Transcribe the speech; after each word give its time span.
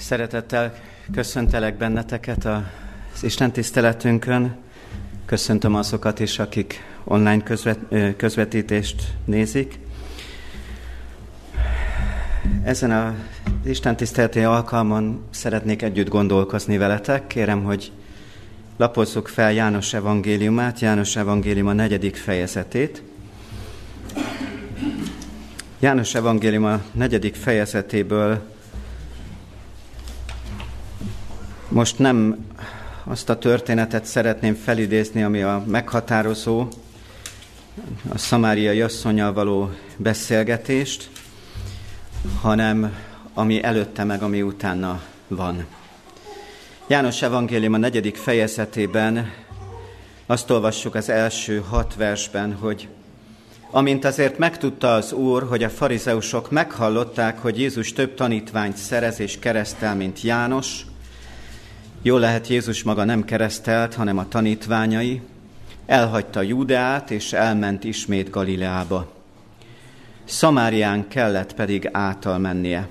Szeretettel 0.00 0.74
köszöntelek 1.12 1.76
benneteket 1.76 2.44
az 2.44 3.22
Isten 3.22 3.52
tiszteletünkön. 3.52 4.56
Köszöntöm 5.26 5.74
azokat 5.74 6.20
is, 6.20 6.38
akik 6.38 6.84
online 7.04 7.42
közvet, 7.42 7.78
közvetítést 8.16 9.02
nézik. 9.24 9.78
Ezen 12.64 12.90
az 12.90 13.12
Isten 13.64 13.96
tiszteleti 13.96 14.40
alkalmon 14.40 15.24
szeretnék 15.30 15.82
együtt 15.82 16.08
gondolkozni 16.08 16.78
veletek. 16.78 17.26
Kérem, 17.26 17.64
hogy 17.64 17.92
lapozzuk 18.76 19.28
fel 19.28 19.52
János 19.52 19.94
evangéliumát, 19.94 20.80
János 20.80 21.16
evangélium 21.16 21.66
a 21.66 21.72
negyedik 21.72 22.16
fejezetét. 22.16 23.02
János 25.80 26.14
evangélium 26.14 26.64
a 26.64 26.80
negyedik 26.92 27.34
fejezetéből 27.34 28.58
most 31.70 31.98
nem 31.98 32.46
azt 33.04 33.28
a 33.28 33.38
történetet 33.38 34.04
szeretném 34.04 34.54
felidézni, 34.54 35.22
ami 35.22 35.42
a 35.42 35.64
meghatározó, 35.66 36.66
a 38.08 38.18
szamáriai 38.18 38.80
asszonyal 38.80 39.32
való 39.32 39.70
beszélgetést, 39.96 41.10
hanem 42.40 42.94
ami 43.34 43.62
előtte 43.62 44.04
meg, 44.04 44.22
ami 44.22 44.42
utána 44.42 45.02
van. 45.28 45.66
János 46.86 47.22
Evangélium 47.22 47.72
a 47.72 47.76
negyedik 47.76 48.16
fejezetében 48.16 49.32
azt 50.26 50.50
olvassuk 50.50 50.94
az 50.94 51.08
első 51.08 51.64
hat 51.68 51.94
versben, 51.94 52.54
hogy 52.54 52.88
amint 53.70 54.04
azért 54.04 54.38
megtudta 54.38 54.94
az 54.94 55.12
Úr, 55.12 55.46
hogy 55.48 55.62
a 55.62 55.68
farizeusok 55.68 56.50
meghallották, 56.50 57.38
hogy 57.38 57.58
Jézus 57.58 57.92
több 57.92 58.14
tanítványt 58.14 58.76
szerez 58.76 59.20
és 59.20 59.38
keresztel, 59.38 59.94
mint 59.94 60.20
János, 60.20 60.84
Jól 62.02 62.20
lehet 62.20 62.46
Jézus 62.46 62.82
maga 62.82 63.04
nem 63.04 63.24
keresztelt, 63.24 63.94
hanem 63.94 64.18
a 64.18 64.28
tanítványai, 64.28 65.20
elhagyta 65.86 66.42
Júdeát, 66.42 67.10
és 67.10 67.32
elment 67.32 67.84
ismét 67.84 68.30
Galileába. 68.30 69.12
Szamárián 70.24 71.08
kellett 71.08 71.54
pedig 71.54 71.88
által 71.92 72.38
mennie. 72.38 72.88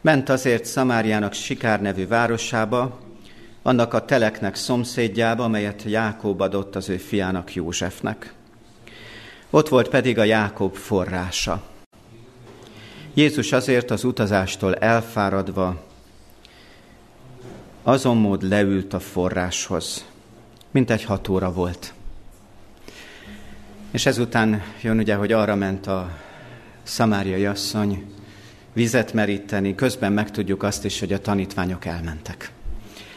Ment 0.00 0.28
azért 0.28 0.64
Szamáriának 0.64 1.32
Sikár 1.32 1.80
nevű 1.80 2.06
városába, 2.06 3.00
annak 3.62 3.94
a 3.94 4.04
teleknek 4.04 4.54
szomszédjába, 4.54 5.48
melyet 5.48 5.82
Jákob 5.82 6.40
adott 6.40 6.76
az 6.76 6.88
ő 6.88 6.96
fiának 6.96 7.54
Józsefnek. 7.54 8.34
Ott 9.50 9.68
volt 9.68 9.88
pedig 9.88 10.18
a 10.18 10.24
Jákob 10.24 10.74
forrása. 10.74 11.62
Jézus 13.14 13.52
azért 13.52 13.90
az 13.90 14.04
utazástól 14.04 14.74
elfáradva 14.74 15.90
azon 17.82 18.16
mód 18.16 18.42
leült 18.42 18.92
a 18.92 19.00
forráshoz, 19.00 20.04
mint 20.70 20.90
egy 20.90 21.04
hat 21.04 21.28
óra 21.28 21.52
volt. 21.52 21.94
És 23.90 24.06
ezután 24.06 24.62
jön 24.82 24.98
ugye, 24.98 25.14
hogy 25.14 25.32
arra 25.32 25.54
ment 25.54 25.86
a 25.86 26.10
szamáriai 26.82 27.46
asszony 27.46 28.04
vizet 28.72 29.12
meríteni, 29.12 29.74
közben 29.74 30.12
megtudjuk 30.12 30.62
azt 30.62 30.84
is, 30.84 31.00
hogy 31.00 31.12
a 31.12 31.20
tanítványok 31.20 31.84
elmentek. 31.84 32.52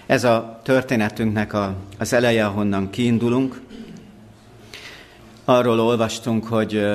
Ez 0.06 0.24
a 0.24 0.60
történetünknek 0.64 1.54
a, 1.54 1.76
az 1.98 2.14
eleje, 2.14 2.46
ahonnan 2.46 2.90
kiindulunk. 2.90 3.62
Arról 5.46 5.80
olvastunk, 5.80 6.46
hogy 6.48 6.86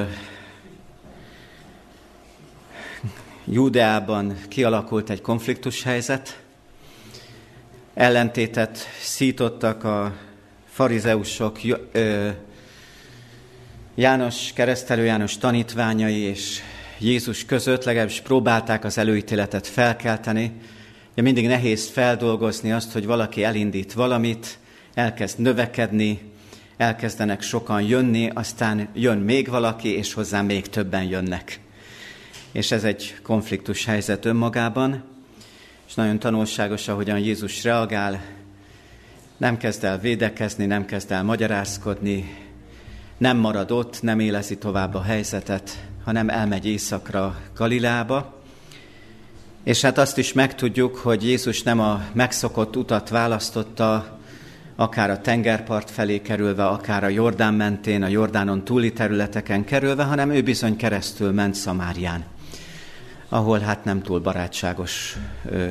Júdeában 3.44 4.36
kialakult 4.48 5.10
egy 5.10 5.20
konfliktus 5.20 5.82
helyzet, 5.82 6.42
ellentétet 7.94 8.78
szítottak 9.00 9.84
a 9.84 10.16
farizeusok, 10.68 11.58
János, 13.94 14.52
keresztelő 14.54 15.04
János 15.04 15.38
tanítványai 15.38 16.18
és 16.18 16.60
Jézus 16.98 17.44
között, 17.44 17.84
legalábbis 17.84 18.20
próbálták 18.20 18.84
az 18.84 18.98
előítéletet 18.98 19.66
felkelteni. 19.66 20.52
Ja, 21.14 21.22
mindig 21.22 21.46
nehéz 21.46 21.88
feldolgozni 21.88 22.72
azt, 22.72 22.92
hogy 22.92 23.06
valaki 23.06 23.44
elindít 23.44 23.92
valamit, 23.92 24.58
elkezd 24.94 25.38
növekedni, 25.38 26.20
elkezdenek 26.76 27.42
sokan 27.42 27.82
jönni, 27.82 28.30
aztán 28.34 28.88
jön 28.94 29.18
még 29.18 29.48
valaki, 29.48 29.88
és 29.88 30.12
hozzá 30.12 30.42
még 30.42 30.68
többen 30.68 31.04
jönnek. 31.04 31.60
És 32.52 32.70
ez 32.70 32.84
egy 32.84 33.16
konfliktus 33.22 33.84
helyzet 33.84 34.24
önmagában 34.24 35.04
és 35.90 35.96
nagyon 35.96 36.18
tanulságos, 36.18 36.88
ahogyan 36.88 37.18
Jézus 37.18 37.64
reagál, 37.64 38.20
nem 39.36 39.56
kezd 39.56 39.84
el 39.84 39.98
védekezni, 39.98 40.66
nem 40.66 40.84
kezd 40.84 41.10
el 41.10 41.22
magyarázkodni, 41.22 42.36
nem 43.18 43.36
marad 43.36 43.70
ott, 43.70 44.02
nem 44.02 44.20
élezi 44.20 44.58
tovább 44.58 44.94
a 44.94 45.02
helyzetet, 45.02 45.84
hanem 46.04 46.28
elmegy 46.28 46.66
északra 46.66 47.40
Galilába. 47.56 48.42
És 49.64 49.80
hát 49.80 49.98
azt 49.98 50.18
is 50.18 50.32
megtudjuk, 50.32 50.96
hogy 50.96 51.24
Jézus 51.24 51.62
nem 51.62 51.80
a 51.80 52.02
megszokott 52.12 52.76
utat 52.76 53.08
választotta, 53.08 54.18
akár 54.76 55.10
a 55.10 55.20
tengerpart 55.20 55.90
felé 55.90 56.20
kerülve, 56.20 56.66
akár 56.66 57.04
a 57.04 57.08
Jordán 57.08 57.54
mentén, 57.54 58.02
a 58.02 58.08
Jordánon 58.08 58.64
túli 58.64 58.92
területeken 58.92 59.64
kerülve, 59.64 60.04
hanem 60.04 60.30
ő 60.30 60.42
bizony 60.42 60.76
keresztül 60.76 61.32
ment 61.32 61.54
Szamárián 61.54 62.24
ahol 63.32 63.58
hát 63.58 63.84
nem 63.84 64.02
túl 64.02 64.20
barátságos 64.20 65.16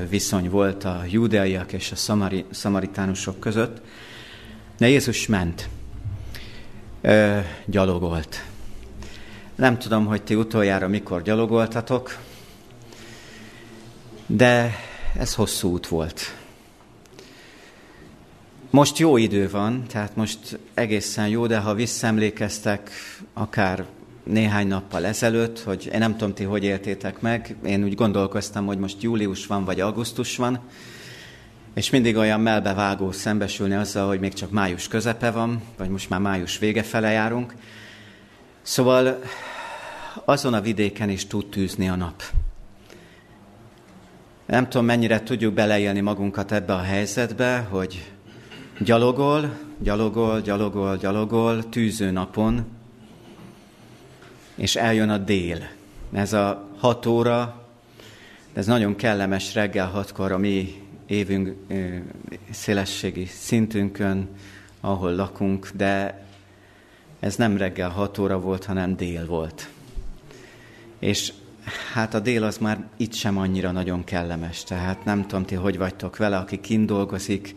viszony 0.10 0.50
volt 0.50 0.84
a 0.84 1.04
júdeaiak 1.10 1.74
és 1.74 1.92
a 1.92 1.96
szamari, 1.96 2.46
szamaritánusok 2.50 3.40
között. 3.40 3.82
De 4.78 4.88
Jézus 4.88 5.28
ment, 5.28 5.70
gyalogolt. 7.66 8.44
Nem 9.56 9.78
tudom, 9.78 10.06
hogy 10.06 10.24
ti 10.24 10.36
utoljára 10.36 10.88
mikor 10.88 11.22
gyalogoltatok, 11.22 12.18
de 14.26 14.76
ez 15.18 15.36
hosszú 15.36 15.72
út 15.72 15.88
volt. 15.88 16.36
Most 18.70 18.98
jó 18.98 19.18
idő 19.18 19.50
van, 19.50 19.84
tehát 19.88 20.16
most 20.16 20.60
egészen 20.74 21.28
jó, 21.28 21.48
de 21.48 21.58
ha 21.58 21.74
visszaemlékeztek, 21.74 22.90
akár 23.34 23.86
néhány 24.32 24.68
nappal 24.68 25.06
ezelőtt, 25.06 25.60
hogy 25.60 25.90
én 25.94 26.00
nem 26.00 26.18
tudom, 26.18 26.34
ti 26.34 26.44
hogy 26.44 26.64
éltétek 26.64 27.22
meg, 27.22 27.56
én 27.66 27.84
úgy 27.84 27.96
gondolkoztam, 27.96 28.66
hogy 28.66 28.78
most 28.78 29.02
július 29.02 29.46
van, 29.46 29.66
vagy 29.66 29.80
augusztus 29.80 30.38
van, 30.38 30.60
és 31.74 31.90
mindig 31.90 32.16
olyan 32.16 32.40
melbevágó 32.40 33.12
szembesülni 33.12 33.76
azzal, 33.76 34.08
hogy 34.08 34.20
még 34.20 34.34
csak 34.34 34.52
május 34.52 34.88
közepe 34.88 35.32
van, 35.32 35.62
vagy 35.78 35.90
most 35.90 36.10
már 36.10 36.20
május 36.20 36.58
vége 36.58 36.84
fele 36.84 37.12
járunk. 37.12 37.54
Szóval 38.62 39.20
azon 40.26 40.54
a 40.54 40.62
vidéken 40.62 41.10
is 41.10 41.28
tud 41.28 41.46
tűzni 41.50 41.90
a 41.90 41.96
nap. 41.96 42.24
Nem 44.46 44.70
tudom, 44.70 44.86
mennyire 44.86 45.24
tudjuk 45.24 45.54
beleélni 45.54 46.00
magunkat 46.00 46.52
ebbe 46.52 46.74
a 46.74 46.82
helyzetbe, 46.82 47.68
hogy 47.70 48.12
gyalogol, 48.80 49.58
gyalogol, 49.80 50.42
gyalogol, 50.42 50.98
gyalogol, 50.98 51.70
tűző 51.70 52.12
napon, 52.12 52.79
és 54.60 54.76
eljön 54.76 55.10
a 55.10 55.18
dél. 55.18 55.68
Ez 56.12 56.34
a 56.34 56.70
hat 56.78 57.06
óra, 57.06 57.64
ez 58.54 58.66
nagyon 58.66 58.96
kellemes 58.96 59.54
reggel 59.54 59.88
hatkor 59.88 60.32
a 60.32 60.38
mi 60.38 60.82
évünk 61.06 61.56
szélességi 62.52 63.26
szintünkön, 63.26 64.28
ahol 64.82 65.16
lakunk, 65.16 65.70
de 65.76 66.24
ez 67.20 67.36
nem 67.36 67.58
reggel 67.58 67.90
hat 67.90 68.18
óra 68.18 68.40
volt, 68.40 68.66
hanem 68.66 68.96
dél 68.96 69.26
volt. 69.26 69.70
És 71.00 71.34
hát 71.94 72.14
a 72.14 72.20
dél 72.20 72.44
az 72.44 72.58
már 72.58 72.88
itt 72.98 73.14
sem 73.14 73.38
annyira 73.38 73.72
nagyon 73.72 74.04
kellemes, 74.04 74.64
tehát 74.64 75.06
nem 75.06 75.28
tudom 75.28 75.46
ti, 75.46 75.56
hogy 75.56 75.78
vagytok 75.78 76.18
vele, 76.18 76.38
aki 76.38 76.60
kint 76.60 76.86
dolgozik, 76.86 77.56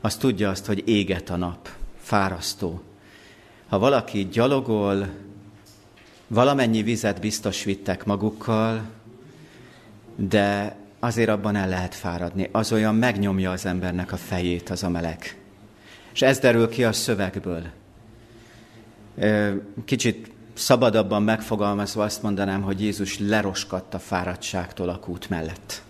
az 0.00 0.16
tudja 0.16 0.50
azt, 0.50 0.66
hogy 0.66 0.82
éget 0.86 1.30
a 1.30 1.36
nap, 1.36 1.68
fárasztó. 2.00 2.80
Ha 3.68 3.78
valaki 3.78 4.28
gyalogol, 4.28 5.08
Valamennyi 6.32 6.82
vizet 6.82 7.20
biztos 7.20 7.64
vittek 7.64 8.04
magukkal, 8.04 8.82
de 10.16 10.76
azért 10.98 11.28
abban 11.28 11.56
el 11.56 11.68
lehet 11.68 11.94
fáradni. 11.94 12.48
Az 12.52 12.72
olyan 12.72 12.94
megnyomja 12.94 13.50
az 13.50 13.66
embernek 13.66 14.12
a 14.12 14.16
fejét, 14.16 14.70
az 14.70 14.82
a 14.82 14.88
meleg. 14.88 15.36
És 16.12 16.22
ez 16.22 16.38
derül 16.38 16.68
ki 16.68 16.84
a 16.84 16.92
szövegből. 16.92 17.62
Kicsit 19.84 20.30
szabadabban 20.54 21.22
megfogalmazva 21.22 22.02
azt 22.02 22.22
mondanám, 22.22 22.62
hogy 22.62 22.82
Jézus 22.82 23.18
leroskadt 23.18 23.94
a 23.94 23.98
fáradtságtól 23.98 24.88
a 24.88 24.98
kút 24.98 25.28
mellett. 25.28 25.82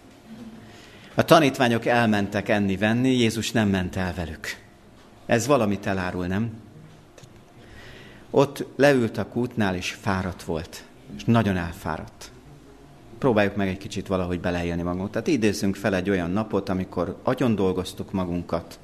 A 1.14 1.24
tanítványok 1.24 1.86
elmentek 1.86 2.48
enni-venni, 2.48 3.10
Jézus 3.10 3.50
nem 3.50 3.68
ment 3.68 3.96
el 3.96 4.14
velük. 4.14 4.56
Ez 5.26 5.46
valamit 5.46 5.86
elárul, 5.86 6.26
nem? 6.26 6.50
Ott 8.30 8.64
leült 8.76 9.18
a 9.18 9.26
kútnál, 9.26 9.74
és 9.74 9.90
fáradt 9.92 10.42
volt. 10.42 10.84
És 11.16 11.24
nagyon 11.24 11.56
elfáradt. 11.56 12.30
próbáljuk 13.18 13.56
meg 13.56 13.68
egy 13.68 13.78
kicsit 13.78 14.06
valahogy 14.06 14.40
beleélni 14.40 14.82
magunkat. 14.82 15.10
Tehát 15.10 15.28
idézzünk 15.28 15.76
fel 15.76 15.94
egy 15.94 16.10
olyan 16.10 16.30
napot, 16.30 16.68
amikor 16.68 17.20
agyon 17.22 17.54
dolgoztuk 17.54 18.12
magunkat, 18.12 18.78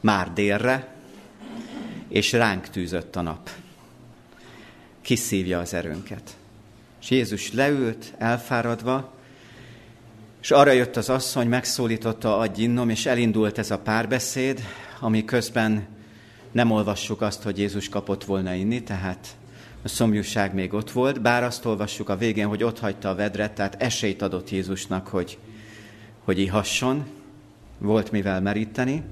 már 0.00 0.32
délre, 0.32 0.94
és 2.08 2.32
ránk 2.32 2.68
tűzött 2.68 3.16
a 3.16 3.20
nap. 3.20 3.50
Kiszívja 5.00 5.58
az 5.58 5.74
erőnket. 5.74 6.36
És 7.00 7.10
Jézus 7.10 7.52
leült, 7.52 8.14
elfáradva, 8.18 9.12
és 10.40 10.50
arra 10.50 10.72
jött 10.72 10.96
az 10.96 11.08
asszony, 11.08 11.48
megszólította, 11.48 12.38
adj 12.38 12.62
innom, 12.62 12.88
és 12.88 13.06
elindult 13.06 13.58
ez 13.58 13.70
a 13.70 13.78
párbeszéd, 13.78 14.60
ami 15.00 15.24
közben 15.24 15.86
nem 16.54 16.70
olvassuk 16.70 17.20
azt, 17.20 17.42
hogy 17.42 17.58
Jézus 17.58 17.88
kapott 17.88 18.24
volna 18.24 18.54
inni, 18.54 18.82
tehát 18.82 19.36
a 19.82 19.88
szomjúság 19.88 20.54
még 20.54 20.72
ott 20.72 20.90
volt, 20.90 21.20
bár 21.20 21.42
azt 21.42 21.64
olvassuk 21.64 22.08
a 22.08 22.16
végén, 22.16 22.46
hogy 22.46 22.62
ott 22.62 22.78
hagyta 22.78 23.08
a 23.08 23.14
vedret, 23.14 23.52
tehát 23.52 23.82
esélyt 23.82 24.22
adott 24.22 24.50
Jézusnak, 24.50 25.06
hogy, 25.06 25.38
hogy 26.24 26.38
ihasson, 26.38 27.06
volt 27.78 28.10
mivel 28.10 28.40
meríteni. 28.40 29.02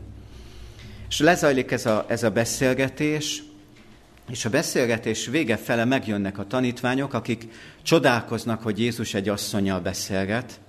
És 1.09 1.21
lezajlik 1.21 1.71
ez 1.71 1.87
a, 1.87 2.05
ez 2.09 2.23
a 2.23 2.31
beszélgetés, 2.31 3.43
és 4.31 4.45
a 4.45 4.51
beszélgetés 4.51 5.27
vége 5.27 5.57
fele 5.57 5.85
megjönnek 5.85 6.39
a 6.39 6.47
tanítványok, 6.47 7.15
akik 7.15 7.49
csodálkoznak, 7.83 8.63
hogy 8.63 8.79
Jézus 8.79 9.15
egy 9.15 9.29
asszonyjal 9.29 9.81
beszélget, 9.81 10.61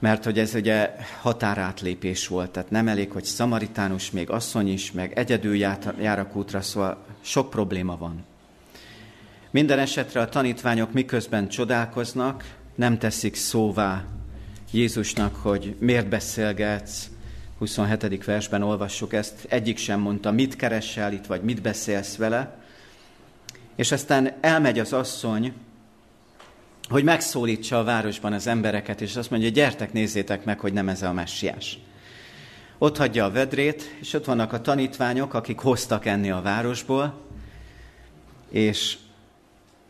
mert 0.00 0.24
hogy 0.24 0.38
ez 0.38 0.54
ugye 0.54 0.94
határátlépés 1.20 2.28
volt, 2.28 2.50
tehát 2.50 2.70
nem 2.70 2.88
elég, 2.88 3.10
hogy 3.10 3.24
szamaritánus, 3.24 4.10
még 4.10 4.30
asszony 4.30 4.72
is, 4.72 4.92
meg 4.92 5.18
egyedül 5.18 5.56
jár 5.56 6.18
a 6.18 6.26
kútra, 6.26 6.60
szóval 6.60 7.04
sok 7.20 7.50
probléma 7.50 7.96
van. 7.96 8.24
Minden 9.50 9.78
esetre 9.78 10.20
a 10.20 10.28
tanítványok 10.28 10.92
miközben 10.92 11.48
csodálkoznak, 11.48 12.56
nem 12.74 12.98
teszik 12.98 13.34
szóvá 13.34 14.04
Jézusnak, 14.70 15.36
hogy 15.36 15.76
miért 15.78 16.08
beszélgetsz, 16.08 17.10
27. 17.58 18.24
versben 18.24 18.62
olvassuk 18.62 19.12
ezt, 19.12 19.46
egyik 19.48 19.78
sem 19.78 20.00
mondta, 20.00 20.30
mit 20.30 20.56
keresel 20.56 21.12
itt, 21.12 21.26
vagy 21.26 21.42
mit 21.42 21.62
beszélsz 21.62 22.16
vele. 22.16 22.58
És 23.76 23.92
aztán 23.92 24.32
elmegy 24.40 24.78
az 24.78 24.92
asszony, 24.92 25.52
hogy 26.90 27.04
megszólítsa 27.04 27.78
a 27.78 27.84
városban 27.84 28.32
az 28.32 28.46
embereket, 28.46 29.00
és 29.00 29.16
azt 29.16 29.30
mondja, 29.30 29.48
gyertek, 29.48 29.92
nézzétek 29.92 30.44
meg, 30.44 30.60
hogy 30.60 30.72
nem 30.72 30.88
ez 30.88 31.02
a 31.02 31.12
messiás. 31.12 31.78
Ott 32.78 32.96
hagyja 32.96 33.24
a 33.24 33.30
vedrét, 33.30 33.96
és 34.00 34.12
ott 34.12 34.24
vannak 34.24 34.52
a 34.52 34.60
tanítványok, 34.60 35.34
akik 35.34 35.58
hoztak 35.58 36.06
enni 36.06 36.30
a 36.30 36.40
városból, 36.42 37.20
és 38.48 38.96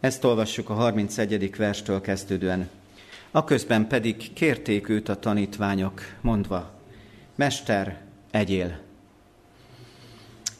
ezt 0.00 0.24
olvassuk 0.24 0.70
a 0.70 0.74
31. 0.74 1.56
verstől 1.56 2.00
kezdődően. 2.00 2.68
Aközben 3.30 3.86
pedig 3.86 4.32
kérték 4.32 4.88
őt 4.88 5.08
a 5.08 5.18
tanítványok, 5.18 6.00
mondva, 6.20 6.70
Mester, 7.34 8.00
egyél. 8.30 8.78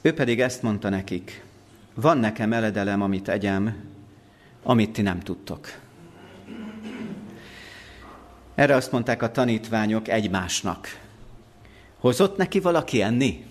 Ő 0.00 0.14
pedig 0.14 0.40
ezt 0.40 0.62
mondta 0.62 0.88
nekik, 0.88 1.44
van 1.94 2.18
nekem 2.18 2.52
eledelem, 2.52 3.02
amit 3.02 3.28
egyem, 3.28 3.76
amit 4.62 4.90
ti 4.90 5.02
nem 5.02 5.20
tudtok. 5.20 5.88
Erre 8.60 8.74
azt 8.74 8.92
mondták 8.92 9.22
a 9.22 9.30
tanítványok 9.30 10.08
egymásnak. 10.08 10.98
Hozott 11.98 12.36
neki 12.36 12.60
valaki 12.60 13.02
enni? 13.02 13.44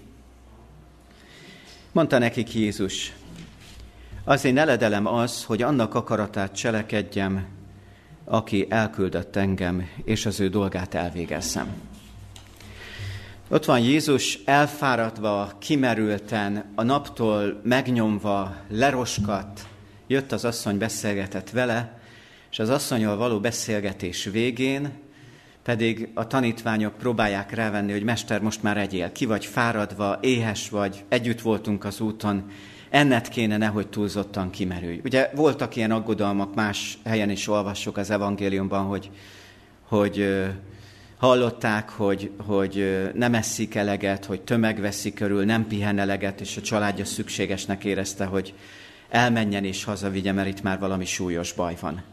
Mondta 1.92 2.18
nekik 2.18 2.54
Jézus, 2.54 3.14
az 4.24 4.46
én 4.46 4.58
eledelem 4.58 5.06
az, 5.06 5.44
hogy 5.44 5.62
annak 5.62 5.96
akaratát 5.96 6.56
cselekedjem, 6.56 7.46
aki 8.26 8.66
elküldött 8.70 9.36
engem, 9.36 9.90
és 10.04 10.26
az 10.26 10.40
ő 10.40 10.50
dolgát 10.50 10.94
elvégezzem. 10.94 11.68
Ott 13.48 13.66
van 13.66 13.80
Jézus 13.80 14.40
elfáradva, 14.46 15.52
kimerülten, 15.60 16.72
a 16.76 16.84
naptól 16.84 17.62
megnyomva, 17.64 18.56
leroskat, 18.68 19.68
jött 20.08 20.32
az 20.32 20.46
asszony, 20.46 20.78
beszélgetett 20.78 21.50
vele, 21.50 21.99
és 22.52 22.60
az 22.60 22.70
asszonyal 22.70 23.18
való 23.18 23.40
beszélgetés 23.40 24.24
végén 24.24 24.92
pedig 25.64 26.10
a 26.14 26.28
tanítványok 26.28 26.98
próbálják 26.98 27.52
rávenni, 27.54 27.92
hogy 27.92 28.04
Mester, 28.04 28.42
most 28.42 28.64
már 28.64 28.78
egyél, 28.78 29.12
ki 29.12 29.26
vagy 29.26 29.46
fáradva, 29.46 30.18
éhes 30.22 30.70
vagy, 30.70 31.04
együtt 31.10 31.42
voltunk 31.42 31.84
az 31.84 32.00
úton, 32.00 32.52
ennet 32.90 33.28
kéne 33.28 33.58
nehogy 33.58 33.88
túlzottan 33.88 34.50
kimerülj. 34.50 35.02
Ugye 35.04 35.30
voltak 35.36 35.76
ilyen 35.76 35.92
aggodalmak, 35.92 36.56
más 36.56 36.98
helyen 37.06 37.30
is 37.30 37.48
olvassuk 37.48 37.98
az 37.98 38.10
evangéliumban, 38.10 38.86
hogy, 38.86 39.10
hogy 39.88 40.46
hallották, 41.18 41.90
hogy, 41.90 42.32
hogy 42.46 43.10
nem 43.14 43.34
eszik 43.34 43.76
eleget, 43.76 44.26
hogy 44.26 44.42
tömeg 44.42 44.80
veszi 44.80 45.14
körül, 45.14 45.46
nem 45.46 45.68
pihen 45.68 46.00
eleget, 46.00 46.42
és 46.42 46.58
a 46.58 46.62
családja 46.62 47.06
szükségesnek 47.06 47.84
érezte, 47.84 48.26
hogy 48.26 48.54
elmenjen 49.10 49.64
és 49.64 49.84
hazavigye, 49.84 50.32
mert 50.32 50.48
itt 50.48 50.62
már 50.62 50.80
valami 50.80 51.06
súlyos 51.06 51.54
baj 51.54 51.76
van. 51.82 52.04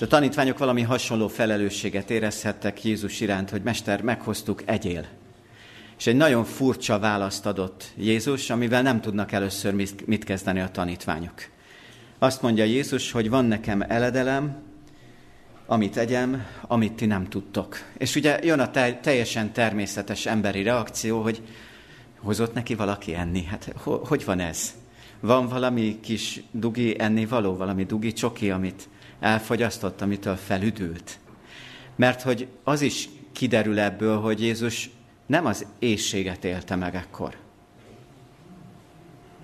A 0.00 0.06
tanítványok 0.06 0.58
valami 0.58 0.82
hasonló 0.82 1.28
felelősséget 1.28 2.10
érezhettek 2.10 2.84
Jézus 2.84 3.20
iránt, 3.20 3.50
hogy 3.50 3.62
Mester, 3.62 4.02
meghoztuk, 4.02 4.62
egyél. 4.64 5.06
És 5.98 6.06
egy 6.06 6.16
nagyon 6.16 6.44
furcsa 6.44 6.98
választ 6.98 7.46
adott 7.46 7.84
Jézus, 7.96 8.50
amivel 8.50 8.82
nem 8.82 9.00
tudnak 9.00 9.32
először 9.32 9.74
mit 10.06 10.24
kezdeni 10.24 10.60
a 10.60 10.70
tanítványok. 10.70 11.34
Azt 12.18 12.42
mondja 12.42 12.64
Jézus, 12.64 13.12
hogy 13.12 13.28
van 13.28 13.44
nekem 13.44 13.82
eledelem, 13.88 14.56
amit 15.66 15.96
egyem, 15.96 16.46
amit 16.62 16.92
ti 16.92 17.06
nem 17.06 17.28
tudtok. 17.28 17.78
És 17.96 18.14
ugye 18.14 18.38
jön 18.42 18.60
a 18.60 18.70
teljesen 19.00 19.52
természetes 19.52 20.26
emberi 20.26 20.62
reakció, 20.62 21.22
hogy 21.22 21.42
hozott 22.18 22.54
neki 22.54 22.74
valaki 22.74 23.14
enni. 23.14 23.44
Hát 23.44 23.72
hogy 23.82 24.24
van 24.24 24.40
ez? 24.40 24.74
Van 25.20 25.48
valami 25.48 25.98
kis 26.00 26.42
dugi 26.50 27.00
enni 27.00 27.26
való, 27.26 27.56
valami 27.56 27.84
dugi 27.84 28.12
csoki, 28.12 28.50
amit 28.50 28.88
elfogyasztott, 29.20 30.00
amitől 30.00 30.36
felüdült. 30.36 31.18
Mert 31.96 32.22
hogy 32.22 32.48
az 32.64 32.80
is 32.80 33.08
kiderül 33.32 33.78
ebből, 33.78 34.20
hogy 34.20 34.40
Jézus 34.40 34.90
nem 35.26 35.46
az 35.46 35.66
éjséget 35.78 36.44
élte 36.44 36.76
meg 36.76 36.94
ekkor. 36.94 37.36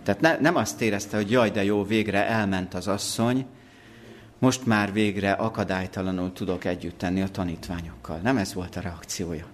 Tehát 0.02 0.20
ne, 0.20 0.38
nem 0.38 0.56
azt 0.56 0.80
érezte, 0.80 1.16
hogy 1.16 1.30
jaj, 1.30 1.50
de 1.50 1.64
jó, 1.64 1.84
végre 1.84 2.26
elment 2.26 2.74
az 2.74 2.88
asszony, 2.88 3.46
most 4.38 4.66
már 4.66 4.92
végre 4.92 5.32
akadálytalanul 5.32 6.32
tudok 6.32 6.64
együtt 6.64 6.98
tenni 6.98 7.22
a 7.22 7.28
tanítványokkal. 7.28 8.18
Nem 8.18 8.36
ez 8.36 8.54
volt 8.54 8.76
a 8.76 8.80
reakciója. 8.80 9.46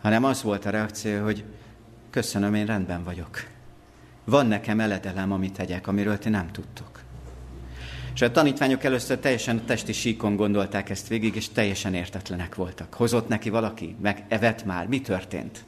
Hanem 0.00 0.24
az 0.24 0.42
volt 0.42 0.64
a 0.64 0.70
reakció, 0.70 1.22
hogy 1.22 1.44
köszönöm, 2.10 2.54
én 2.54 2.66
rendben 2.66 3.04
vagyok. 3.04 3.46
Van 4.24 4.46
nekem 4.46 4.80
eledelem, 4.80 5.32
amit 5.32 5.52
tegyek, 5.52 5.86
amiről 5.86 6.18
ti 6.18 6.28
nem 6.28 6.50
tudtok. 6.52 7.01
És 8.14 8.22
a 8.22 8.30
tanítványok 8.30 8.84
először 8.84 9.18
teljesen 9.18 9.64
testi 9.64 9.92
síkon 9.92 10.36
gondolták 10.36 10.90
ezt 10.90 11.08
végig, 11.08 11.36
és 11.36 11.48
teljesen 11.48 11.94
értetlenek 11.94 12.54
voltak. 12.54 12.94
Hozott 12.94 13.28
neki 13.28 13.50
valaki? 13.50 13.96
Meg 14.02 14.24
evett 14.28 14.64
már? 14.64 14.86
Mi 14.86 15.00
történt? 15.00 15.64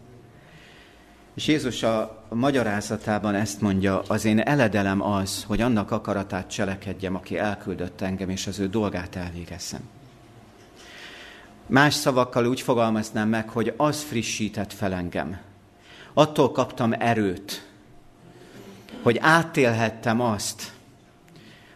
És 1.35 1.47
Jézus 1.47 1.83
a 1.83 2.25
magyarázatában 2.29 3.35
ezt 3.35 3.61
mondja, 3.61 4.03
az 4.09 4.25
én 4.25 4.39
eledelem 4.39 5.03
az, 5.03 5.45
hogy 5.47 5.61
annak 5.61 5.91
akaratát 5.91 6.51
cselekedjem, 6.51 7.15
aki 7.15 7.39
elküldött 7.39 8.01
engem, 8.01 8.31
és 8.31 8.47
az 8.47 8.59
ő 8.59 8.69
dolgát 8.69 9.17
elvégezzem. 9.17 9.81
Más 11.67 11.95
szavakkal 11.95 12.47
úgy 12.47 12.61
fogalmaznám 12.61 13.29
meg, 13.29 13.49
hogy 13.49 13.75
az 13.77 14.03
frissített 14.03 14.73
fel 14.73 14.93
engem. 14.93 15.39
Attól 16.13 16.51
kaptam 16.51 16.93
erőt, 16.93 17.69
hogy 19.03 19.19
átélhettem 19.21 20.21
azt, 20.21 20.74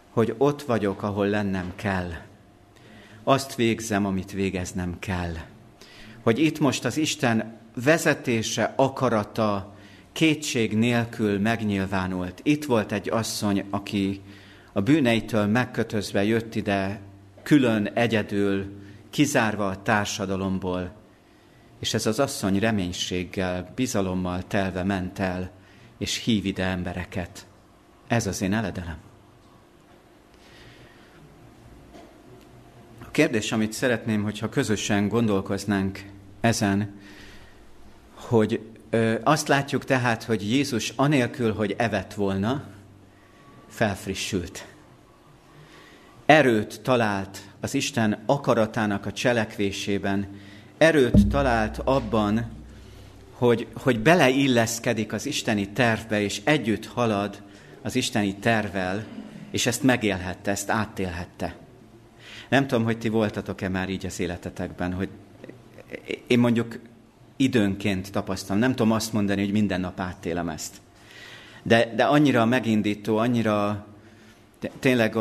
hogy 0.09 0.35
ott 0.37 0.61
vagyok, 0.61 1.03
ahol 1.03 1.27
lennem 1.27 1.73
kell. 1.75 2.11
Azt 3.23 3.55
végzem, 3.55 4.05
amit 4.05 4.31
végeznem 4.31 4.99
kell. 4.99 5.33
Hogy 6.23 6.39
itt 6.39 6.59
most 6.59 6.85
az 6.85 6.97
Isten 6.97 7.57
vezetése, 7.83 8.73
akarata 8.75 9.75
kétség 10.11 10.77
nélkül 10.77 11.39
megnyilvánult. 11.39 12.39
Itt 12.43 12.65
volt 12.65 12.91
egy 12.91 13.09
asszony, 13.09 13.65
aki 13.69 14.21
a 14.73 14.81
bűneitől 14.81 15.45
megkötözve 15.45 16.23
jött 16.23 16.55
ide, 16.55 17.01
külön, 17.43 17.85
egyedül, 17.85 18.77
kizárva 19.09 19.67
a 19.67 19.81
társadalomból, 19.81 20.91
és 21.79 21.93
ez 21.93 22.05
az 22.05 22.19
asszony 22.19 22.59
reménységgel, 22.59 23.71
bizalommal 23.75 24.47
telve 24.47 24.83
ment 24.83 25.19
el, 25.19 25.51
és 25.97 26.23
hív 26.23 26.45
ide 26.45 26.63
embereket. 26.63 27.47
Ez 28.07 28.27
az 28.27 28.41
én 28.41 28.53
eledelem. 28.53 29.08
Kérdés, 33.19 33.51
amit 33.51 33.73
szeretném, 33.73 34.23
hogyha 34.23 34.49
közösen 34.49 35.07
gondolkoznánk 35.07 36.03
ezen, 36.41 36.99
hogy 38.13 38.59
ö, 38.89 39.15
azt 39.23 39.47
látjuk 39.47 39.85
tehát, 39.85 40.23
hogy 40.23 40.51
Jézus 40.51 40.93
anélkül, 40.95 41.53
hogy 41.53 41.75
evett 41.77 42.13
volna, 42.13 42.63
felfrissült. 43.69 44.65
erőt 46.25 46.81
talált 46.81 47.39
az 47.59 47.73
Isten 47.73 48.23
akaratának 48.25 49.05
a 49.05 49.11
cselekvésében, 49.11 50.27
erőt 50.77 51.27
talált 51.27 51.77
abban, 51.83 52.51
hogy, 53.31 53.67
hogy 53.73 53.99
beleilleszkedik 53.99 55.13
az 55.13 55.25
isteni 55.25 55.69
tervbe, 55.69 56.21
és 56.21 56.41
együtt 56.43 56.85
halad 56.85 57.41
az 57.81 57.95
isteni 57.95 58.35
tervel, 58.35 59.05
és 59.51 59.65
ezt 59.65 59.83
megélhette, 59.83 60.51
ezt 60.51 60.69
átélhette. 60.69 61.67
Nem 62.49 62.67
tudom, 62.67 62.83
hogy 62.83 62.97
ti 62.97 63.09
voltatok-e 63.09 63.69
már 63.69 63.89
így 63.89 64.05
az 64.05 64.19
életetekben, 64.19 64.93
hogy 64.93 65.09
én 66.27 66.39
mondjuk 66.39 66.79
időnként 67.35 68.11
tapasztalom, 68.11 68.59
nem 68.59 68.75
tudom 68.75 68.91
azt 68.91 69.13
mondani, 69.13 69.41
hogy 69.41 69.51
minden 69.51 69.81
nap 69.81 69.99
átélem 69.99 70.49
ezt. 70.49 70.75
De, 71.63 71.93
de 71.95 72.03
annyira 72.03 72.45
megindító, 72.45 73.17
annyira 73.17 73.85
tényleg 74.79 75.17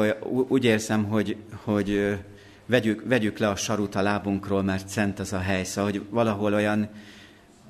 úgy 0.49 0.64
érzem, 0.64 1.04
hogy, 1.04 1.37
hogy 1.64 2.18
vegyük, 2.66 3.02
vegyük 3.06 3.38
le 3.38 3.49
a 3.49 3.56
sarut 3.56 3.94
a 3.94 4.02
lábunkról, 4.02 4.62
mert 4.62 4.88
szent 4.88 5.18
az 5.18 5.32
a 5.32 5.38
hely. 5.38 5.64
Szóval, 5.64 5.90
hogy 5.90 6.02
valahol 6.11 6.54
olyan 6.54 6.88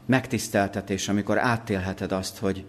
megtiszteltetés, 0.06 1.08
amikor 1.08 1.38
átélheted 1.38 2.12
azt, 2.12 2.38
hogy 2.38 2.64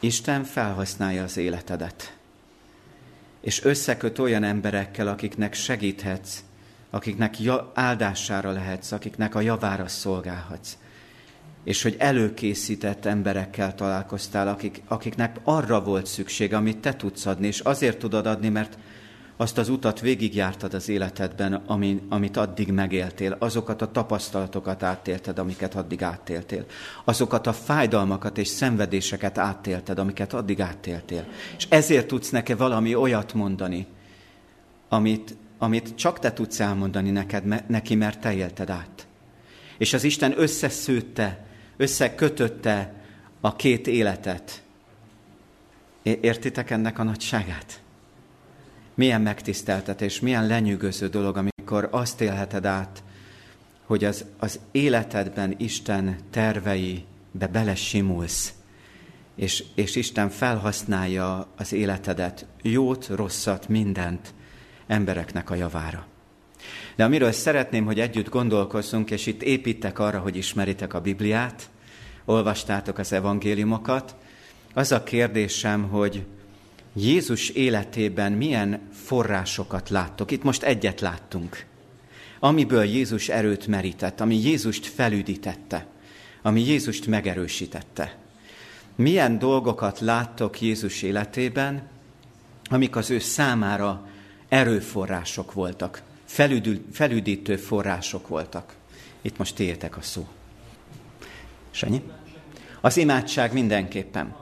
Isten 0.00 0.44
felhasználja 0.44 1.22
az 1.22 1.36
életedet. 1.36 2.18
És 3.40 3.64
összeköt 3.64 4.18
olyan 4.18 4.42
emberekkel, 4.42 5.08
akiknek 5.08 5.54
segíthetsz, 5.54 6.38
akiknek 6.90 7.36
áldására 7.74 8.50
lehetsz, 8.50 8.92
akiknek 8.92 9.34
a 9.34 9.40
javára 9.40 9.88
szolgálhatsz. 9.88 10.76
És 11.64 11.82
hogy 11.82 11.96
előkészített 11.98 13.04
emberekkel 13.04 13.74
találkoztál, 13.74 14.48
akik, 14.48 14.82
akiknek 14.88 15.36
arra 15.42 15.82
volt 15.82 16.06
szükség, 16.06 16.54
amit 16.54 16.78
te 16.78 16.94
tudsz 16.94 17.26
adni, 17.26 17.46
és 17.46 17.60
azért 17.60 17.98
tudod 17.98 18.26
adni, 18.26 18.48
mert 18.48 18.78
azt 19.40 19.58
az 19.58 19.68
utat 19.68 20.00
végigjártad 20.00 20.74
az 20.74 20.88
életedben, 20.88 21.54
ami, 21.54 22.02
amit 22.08 22.36
addig 22.36 22.72
megéltél, 22.72 23.36
azokat 23.38 23.82
a 23.82 23.90
tapasztalatokat 23.90 24.82
átélted, 24.82 25.38
amiket 25.38 25.74
addig 25.74 26.02
átéltél, 26.02 26.64
azokat 27.04 27.46
a 27.46 27.52
fájdalmakat 27.52 28.38
és 28.38 28.48
szenvedéseket 28.48 29.38
átélted, 29.38 29.98
amiket 29.98 30.32
addig 30.32 30.60
átéltél. 30.60 31.24
És 31.56 31.66
ezért 31.68 32.06
tudsz 32.06 32.30
neki 32.30 32.52
valami 32.52 32.94
olyat 32.94 33.34
mondani, 33.34 33.86
amit, 34.88 35.36
amit 35.58 35.94
csak 35.94 36.18
te 36.18 36.32
tudsz 36.32 36.60
elmondani 36.60 37.10
neked, 37.10 37.68
neki, 37.68 37.94
mert 37.94 38.20
te 38.20 38.34
élted 38.34 38.70
át. 38.70 39.06
És 39.78 39.92
az 39.92 40.04
Isten 40.04 40.34
összeszőtte, 40.36 41.46
összekötötte 41.76 42.94
a 43.40 43.56
két 43.56 43.86
életet. 43.86 44.62
Értitek 46.02 46.70
ennek 46.70 46.98
a 46.98 47.02
nagyságát? 47.02 47.80
Milyen 48.94 49.20
megtiszteltetés, 49.20 50.20
milyen 50.20 50.46
lenyűgöző 50.46 51.08
dolog, 51.08 51.36
amikor 51.36 51.88
azt 51.90 52.20
élheted 52.20 52.64
át, 52.64 53.02
hogy 53.84 54.04
az, 54.04 54.24
az 54.38 54.60
életedben 54.70 55.54
Isten 55.58 56.16
terveibe 56.30 57.46
belesimulsz, 57.52 58.52
és, 59.34 59.64
és 59.74 59.96
Isten 59.96 60.28
felhasználja 60.28 61.46
az 61.56 61.72
életedet, 61.72 62.46
jót, 62.62 63.06
rosszat, 63.06 63.68
mindent 63.68 64.34
embereknek 64.86 65.50
a 65.50 65.54
javára. 65.54 66.06
De 66.96 67.04
amiről 67.04 67.32
szeretném, 67.32 67.84
hogy 67.84 68.00
együtt 68.00 68.28
gondolkozzunk, 68.28 69.10
és 69.10 69.26
itt 69.26 69.42
építek 69.42 69.98
arra, 69.98 70.18
hogy 70.18 70.36
ismeritek 70.36 70.94
a 70.94 71.00
Bibliát, 71.00 71.70
olvastátok 72.24 72.98
az 72.98 73.12
evangéliumokat, 73.12 74.14
az 74.74 74.92
a 74.92 75.02
kérdésem, 75.02 75.88
hogy 75.88 76.26
Jézus 76.94 77.48
életében 77.48 78.32
milyen 78.32 78.80
forrásokat 78.92 79.88
láttok? 79.88 80.30
Itt 80.30 80.42
most 80.42 80.62
egyet 80.62 81.00
láttunk. 81.00 81.64
Amiből 82.38 82.84
Jézus 82.84 83.28
erőt 83.28 83.66
merített, 83.66 84.20
ami 84.20 84.36
Jézust 84.36 84.86
felüdítette, 84.86 85.86
ami 86.42 86.64
Jézust 86.64 87.06
megerősítette. 87.06 88.16
Milyen 88.94 89.38
dolgokat 89.38 90.00
láttok 90.00 90.60
Jézus 90.60 91.02
életében, 91.02 91.88
amik 92.70 92.96
az 92.96 93.10
ő 93.10 93.18
számára 93.18 94.08
erőforrások 94.48 95.52
voltak, 95.52 96.02
felüdül, 96.24 96.84
felüdítő 96.92 97.56
források 97.56 98.28
voltak. 98.28 98.74
Itt 99.22 99.36
most 99.36 99.54
tiétek 99.54 99.96
a 99.96 100.02
szó. 100.02 100.28
Sanyi? 101.70 102.02
Az 102.80 102.96
imádság 102.96 103.52
mindenképpen. 103.52 104.36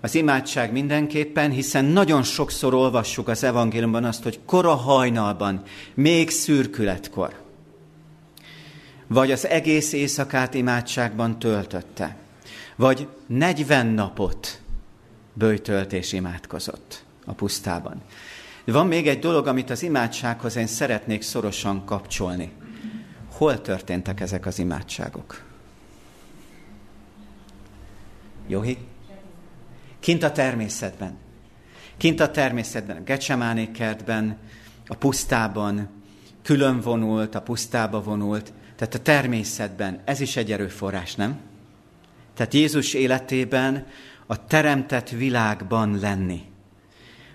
Az 0.00 0.14
imádság 0.14 0.72
mindenképpen, 0.72 1.50
hiszen 1.50 1.84
nagyon 1.84 2.22
sokszor 2.22 2.74
olvassuk 2.74 3.28
az 3.28 3.44
evangéliumban 3.44 4.04
azt, 4.04 4.22
hogy 4.22 4.40
kora 4.44 4.74
hajnalban, 4.74 5.62
még 5.94 6.30
szürkületkor, 6.30 7.34
vagy 9.06 9.30
az 9.30 9.46
egész 9.46 9.92
éjszakát 9.92 10.54
imádságban 10.54 11.38
töltötte, 11.38 12.16
vagy 12.76 13.08
40 13.26 13.86
napot 13.86 14.60
bőjtölt 15.32 15.92
és 15.92 16.12
imádkozott 16.12 17.04
a 17.24 17.32
pusztában. 17.32 18.02
De 18.64 18.72
van 18.72 18.86
még 18.86 19.08
egy 19.08 19.18
dolog, 19.18 19.46
amit 19.46 19.70
az 19.70 19.82
imádsághoz 19.82 20.56
én 20.56 20.66
szeretnék 20.66 21.22
szorosan 21.22 21.84
kapcsolni. 21.84 22.52
Hol 23.32 23.60
történtek 23.60 24.20
ezek 24.20 24.46
az 24.46 24.58
imádságok? 24.58 25.42
Johi? 28.48 28.78
Kint 30.06 30.22
a 30.22 30.32
természetben. 30.32 31.16
Kint 31.96 32.20
a 32.20 32.30
természetben, 32.30 32.96
a 32.96 33.02
Gecsemáné 33.02 33.70
kertben, 33.70 34.36
a 34.86 34.94
pusztában, 34.94 35.88
külön 36.42 36.80
vonult, 36.80 37.34
a 37.34 37.42
pusztába 37.42 38.02
vonult, 38.02 38.52
tehát 38.76 38.94
a 38.94 38.98
természetben. 38.98 40.00
Ez 40.04 40.20
is 40.20 40.36
egy 40.36 40.52
erőforrás, 40.52 41.14
nem? 41.14 41.40
Tehát 42.34 42.54
Jézus 42.54 42.94
életében 42.94 43.86
a 44.26 44.46
teremtett 44.46 45.08
világban 45.08 45.98
lenni, 45.98 46.42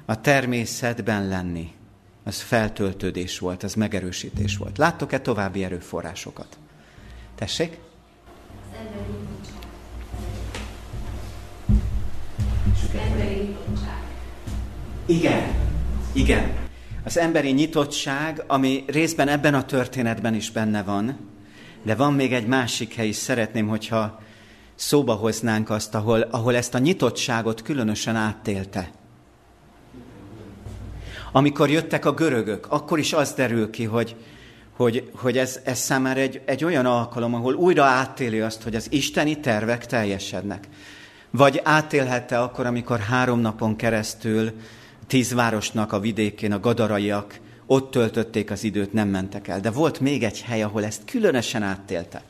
a 0.05 0.21
természetben 0.21 1.27
lenni, 1.27 1.71
az 2.23 2.41
feltöltődés 2.41 3.39
volt, 3.39 3.63
az 3.63 3.73
megerősítés 3.73 4.57
volt. 4.57 4.77
Láttok-e 4.77 5.19
további 5.19 5.63
erőforrásokat? 5.63 6.57
Tessék? 7.35 7.79
Igen, 15.05 15.43
igen. 16.13 16.51
Az 17.03 17.17
emberi 17.17 17.51
nyitottság, 17.51 18.43
ami 18.47 18.83
részben 18.87 19.27
ebben 19.27 19.53
a 19.53 19.65
történetben 19.65 20.33
is 20.33 20.51
benne 20.51 20.83
van, 20.83 21.17
de 21.83 21.95
van 21.95 22.13
még 22.13 22.33
egy 22.33 22.47
másik 22.47 22.93
hely 22.93 23.07
is, 23.07 23.15
szeretném, 23.15 23.67
hogyha 23.67 24.19
szóba 24.75 25.13
hoznánk 25.13 25.69
azt, 25.69 25.95
ahol, 25.95 26.21
ahol 26.21 26.55
ezt 26.55 26.73
a 26.73 26.79
nyitottságot 26.79 27.61
különösen 27.61 28.15
áttélte. 28.15 28.91
Amikor 31.31 31.69
jöttek 31.69 32.05
a 32.05 32.13
görögök, 32.13 32.65
akkor 32.69 32.99
is 32.99 33.13
az 33.13 33.33
derül 33.33 33.69
ki, 33.69 33.83
hogy, 33.83 34.15
hogy, 34.75 35.09
hogy 35.15 35.37
ez, 35.37 35.59
ez 35.63 35.79
számára 35.79 36.19
egy, 36.19 36.41
egy 36.45 36.63
olyan 36.63 36.85
alkalom, 36.85 37.33
ahol 37.33 37.53
újra 37.53 37.83
áttéli 37.83 38.39
azt, 38.39 38.63
hogy 38.63 38.75
az 38.75 38.87
isteni 38.89 39.39
tervek 39.39 39.85
teljesednek. 39.85 40.67
Vagy 41.31 41.61
átélhette 41.63 42.39
akkor, 42.39 42.65
amikor 42.65 42.99
három 42.99 43.39
napon 43.39 43.75
keresztül 43.75 44.51
tíz 45.07 45.33
városnak 45.33 45.91
a 45.91 45.99
vidékén 45.99 46.51
a 46.51 46.59
gadaraiak 46.59 47.39
ott 47.65 47.91
töltötték 47.91 48.51
az 48.51 48.63
időt, 48.63 48.93
nem 48.93 49.07
mentek 49.07 49.47
el. 49.47 49.59
De 49.59 49.71
volt 49.71 49.99
még 49.99 50.23
egy 50.23 50.41
hely, 50.41 50.63
ahol 50.63 50.85
ezt 50.85 51.05
különösen 51.05 51.63
áttélte. 51.63 52.23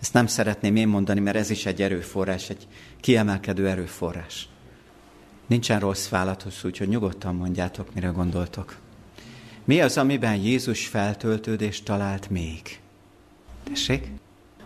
Ezt 0.00 0.12
nem 0.12 0.26
szeretném 0.26 0.76
én 0.76 0.88
mondani, 0.88 1.20
mert 1.20 1.36
ez 1.36 1.50
is 1.50 1.66
egy 1.66 1.82
erőforrás, 1.82 2.50
egy 2.50 2.66
kiemelkedő 3.00 3.68
erőforrás. 3.68 4.48
Nincsen 5.46 5.80
rossz 5.80 6.08
válatos, 6.08 6.64
úgyhogy 6.64 6.88
nyugodtan 6.88 7.34
mondjátok, 7.34 7.94
mire 7.94 8.08
gondoltok. 8.08 8.76
Mi 9.64 9.80
az, 9.80 9.98
amiben 9.98 10.36
Jézus 10.36 10.86
feltöltődést 10.86 11.84
talált 11.84 12.30
még? 12.30 12.80
Tessék? 13.64 14.10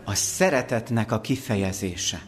A 0.04 0.14
szeretetnek 0.14 1.12
a 1.12 1.20
kifejezése 1.20 2.20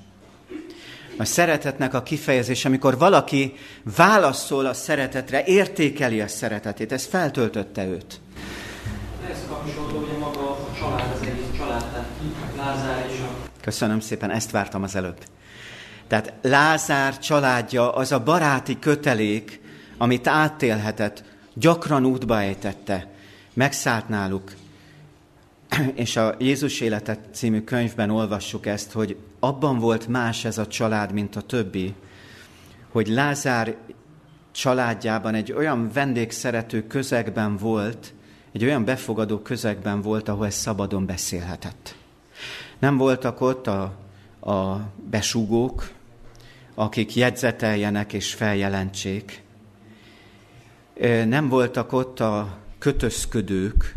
a 1.19 1.25
szeretetnek 1.25 1.95
a 1.95 2.03
kifejezés, 2.03 2.65
amikor 2.65 2.99
valaki 2.99 3.55
válaszol 3.97 4.67
a 4.67 4.75
szeretetre, 4.75 5.45
értékeli 5.45 6.21
a 6.21 6.29
szeretetét, 6.29 6.93
ez 6.93 7.05
feltöltötte 7.05 7.87
őt. 7.87 8.21
Ez 9.31 9.39
kapcsolódó, 9.49 9.99
hogy 9.99 10.19
maga 10.19 10.51
a 10.51 10.69
család, 10.79 11.13
az 11.15 11.27
egész 11.27 11.59
család, 11.59 11.85
tehát 11.91 12.09
Lázár 12.57 13.07
és 13.13 13.19
a... 13.19 13.49
Köszönöm 13.61 14.01
szépen, 14.01 14.31
ezt 14.31 14.51
vártam 14.51 14.83
az 14.83 14.97
előbb. 14.97 15.19
Tehát 16.09 16.33
Lázár 16.43 17.19
családja 17.19 17.95
az 17.95 18.13
a 18.13 18.23
baráti 18.23 18.79
kötelék, 18.79 19.61
amit 19.99 20.27
átélhetett, 20.27 21.25
gyakran 21.55 22.05
útba 22.05 22.41
ejtette, 22.41 23.07
megszállt 23.55 24.09
náluk, 24.09 24.53
és 25.95 26.17
a 26.17 26.35
Jézus 26.39 26.81
életet 26.81 27.29
című 27.33 27.61
könyvben 27.61 28.11
olvassuk 28.11 28.67
ezt, 28.67 28.93
hogy 28.93 29.17
abban 29.41 29.79
volt 29.79 30.09
más 30.09 30.45
ez 30.45 30.59
a 30.59 30.67
család, 30.67 31.13
mint 31.13 31.37
a 31.37 31.41
többi, 31.41 31.95
hogy 32.89 33.07
Lázár 33.07 33.77
családjában 34.51 35.35
egy 35.35 35.53
olyan 35.53 35.91
vendégszerető 35.93 36.87
közegben 36.87 37.57
volt, 37.57 38.15
egy 38.53 38.65
olyan 38.65 38.85
befogadó 38.85 39.39
közegben 39.39 40.01
volt, 40.01 40.29
ahol 40.29 40.47
ez 40.47 40.55
szabadon 40.55 41.07
beszélhetett. 41.07 41.97
Nem 42.79 42.97
voltak 42.97 43.41
ott 43.41 43.67
a, 43.67 43.83
a 44.41 44.77
besúgók, 45.11 45.91
akik 46.75 47.15
jegyzeteljenek 47.17 48.13
és 48.13 48.35
feljelentsék. 48.35 49.43
Nem 51.25 51.49
voltak 51.49 51.93
ott 51.93 52.21
a 52.21 52.59
kötözködők, 52.79 53.95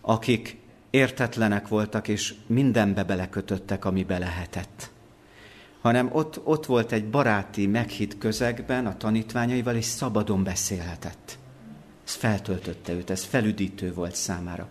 akik 0.00 0.61
értetlenek 0.92 1.68
voltak, 1.68 2.08
és 2.08 2.34
mindenbe 2.46 3.04
belekötöttek, 3.04 3.84
ami 3.84 4.06
lehetett. 4.08 4.90
Hanem 5.80 6.08
ott, 6.12 6.40
ott 6.44 6.66
volt 6.66 6.92
egy 6.92 7.10
baráti, 7.10 7.66
meghitt 7.66 8.18
közegben 8.18 8.86
a 8.86 8.96
tanítványaival, 8.96 9.76
és 9.76 9.84
szabadon 9.84 10.44
beszélhetett. 10.44 11.38
Ez 12.06 12.14
feltöltötte 12.14 12.92
őt, 12.92 13.10
ez 13.10 13.24
felüdítő 13.24 13.94
volt 13.94 14.14
számára. 14.14 14.68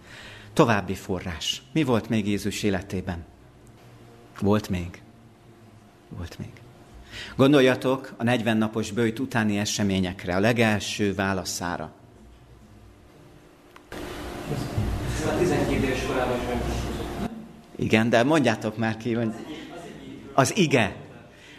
További 0.53 0.93
forrás. 0.93 1.61
Mi 1.71 1.83
volt 1.83 2.09
még 2.09 2.27
Jézus 2.27 2.63
életében? 2.63 3.25
Volt 4.39 4.69
még. 4.69 5.01
Volt 6.09 6.39
még. 6.39 6.51
Gondoljatok 7.35 8.13
a 8.17 8.23
40 8.23 8.57
napos 8.57 8.91
bőjt 8.91 9.19
utáni 9.19 9.57
eseményekre, 9.57 10.35
a 10.35 10.39
legelső 10.39 11.15
válaszára. 11.15 11.93
12 16.11 16.41
éves 16.41 16.71
korában 16.87 17.29
Igen, 17.75 18.09
de 18.09 18.23
mondjátok 18.23 18.77
már 18.77 18.97
ki, 18.97 19.13
hogy 19.13 19.31
az 20.33 20.57
ige. 20.57 20.95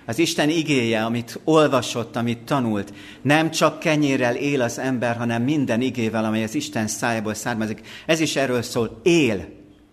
Az 0.07 0.19
Isten 0.19 0.49
igéje, 0.49 1.05
amit 1.05 1.41
olvasott, 1.45 2.17
amit 2.17 2.39
tanult, 2.39 2.93
nem 3.23 3.51
csak 3.51 3.79
kenyérrel 3.79 4.35
él 4.35 4.61
az 4.61 4.79
ember, 4.79 5.17
hanem 5.17 5.43
minden 5.43 5.81
igével, 5.81 6.25
amely 6.25 6.43
az 6.43 6.55
Isten 6.55 6.87
szájából 6.87 7.35
származik. 7.35 7.81
Ez 8.07 8.21
is 8.21 8.37
erről 8.37 8.63
szól, 8.63 9.01
él. 9.03 9.49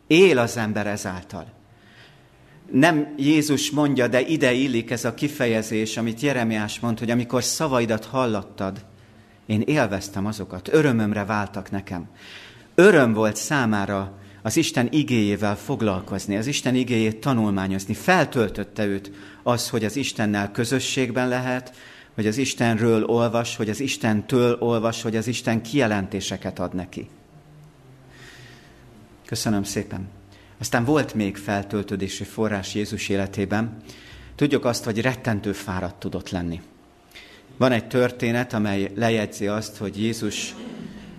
Él 0.07 0.37
az 0.37 0.57
ember 0.57 0.87
ezáltal. 0.87 1.45
Nem 2.71 3.13
Jézus 3.17 3.71
mondja, 3.71 4.07
de 4.07 4.21
ide 4.21 4.51
illik 4.51 4.91
ez 4.91 5.05
a 5.05 5.13
kifejezés, 5.13 5.97
amit 5.97 6.19
Jeremiás 6.19 6.79
mond, 6.79 6.99
hogy 6.99 7.11
amikor 7.11 7.43
szavaidat 7.43 8.05
hallottad, 8.05 8.85
én 9.45 9.61
élveztem 9.65 10.25
azokat, 10.25 10.67
örömömre 10.73 11.25
váltak 11.25 11.71
nekem. 11.71 12.09
Öröm 12.75 13.13
volt 13.13 13.35
számára 13.35 14.18
az 14.41 14.58
Isten 14.58 14.88
igéjével 14.91 15.58
foglalkozni, 15.58 16.38
az 16.38 16.48
Isten 16.48 16.75
igéjét 16.75 17.17
tanulmányozni. 17.17 17.93
Feltöltötte 17.93 18.86
őt 18.86 19.12
az, 19.43 19.69
hogy 19.69 19.86
az 19.86 19.96
Istennel 19.96 20.51
közösségben 20.51 21.27
lehet, 21.27 21.75
hogy 22.15 22.27
az 22.27 22.38
Istenről 22.38 23.03
olvas, 23.03 23.55
hogy 23.55 23.69
az 23.69 23.79
Istentől 23.79 24.58
olvas, 24.60 25.01
hogy 25.01 25.15
az 25.15 25.27
Isten 25.27 25.62
kijelentéseket 25.62 26.60
ad 26.60 26.74
neki. 26.74 27.10
Köszönöm 29.25 29.63
szépen. 29.63 30.08
Aztán 30.60 30.86
volt 30.86 31.13
még 31.13 31.38
feltöltődési 31.38 32.24
forrás 32.24 32.75
Jézus 32.75 33.10
életében. 33.10 33.77
Tudjuk 34.36 34.65
azt, 34.65 34.84
hogy 34.84 35.01
rettentő 35.01 35.51
fáradt 35.51 36.00
tudott 36.00 36.29
lenni. 36.29 36.62
Van 37.58 37.72
egy 37.72 37.88
történet, 37.88 38.53
amely 38.53 38.91
lejegyzi 38.96 39.48
azt, 39.48 39.77
hogy 39.77 40.01
Jézus 40.01 40.55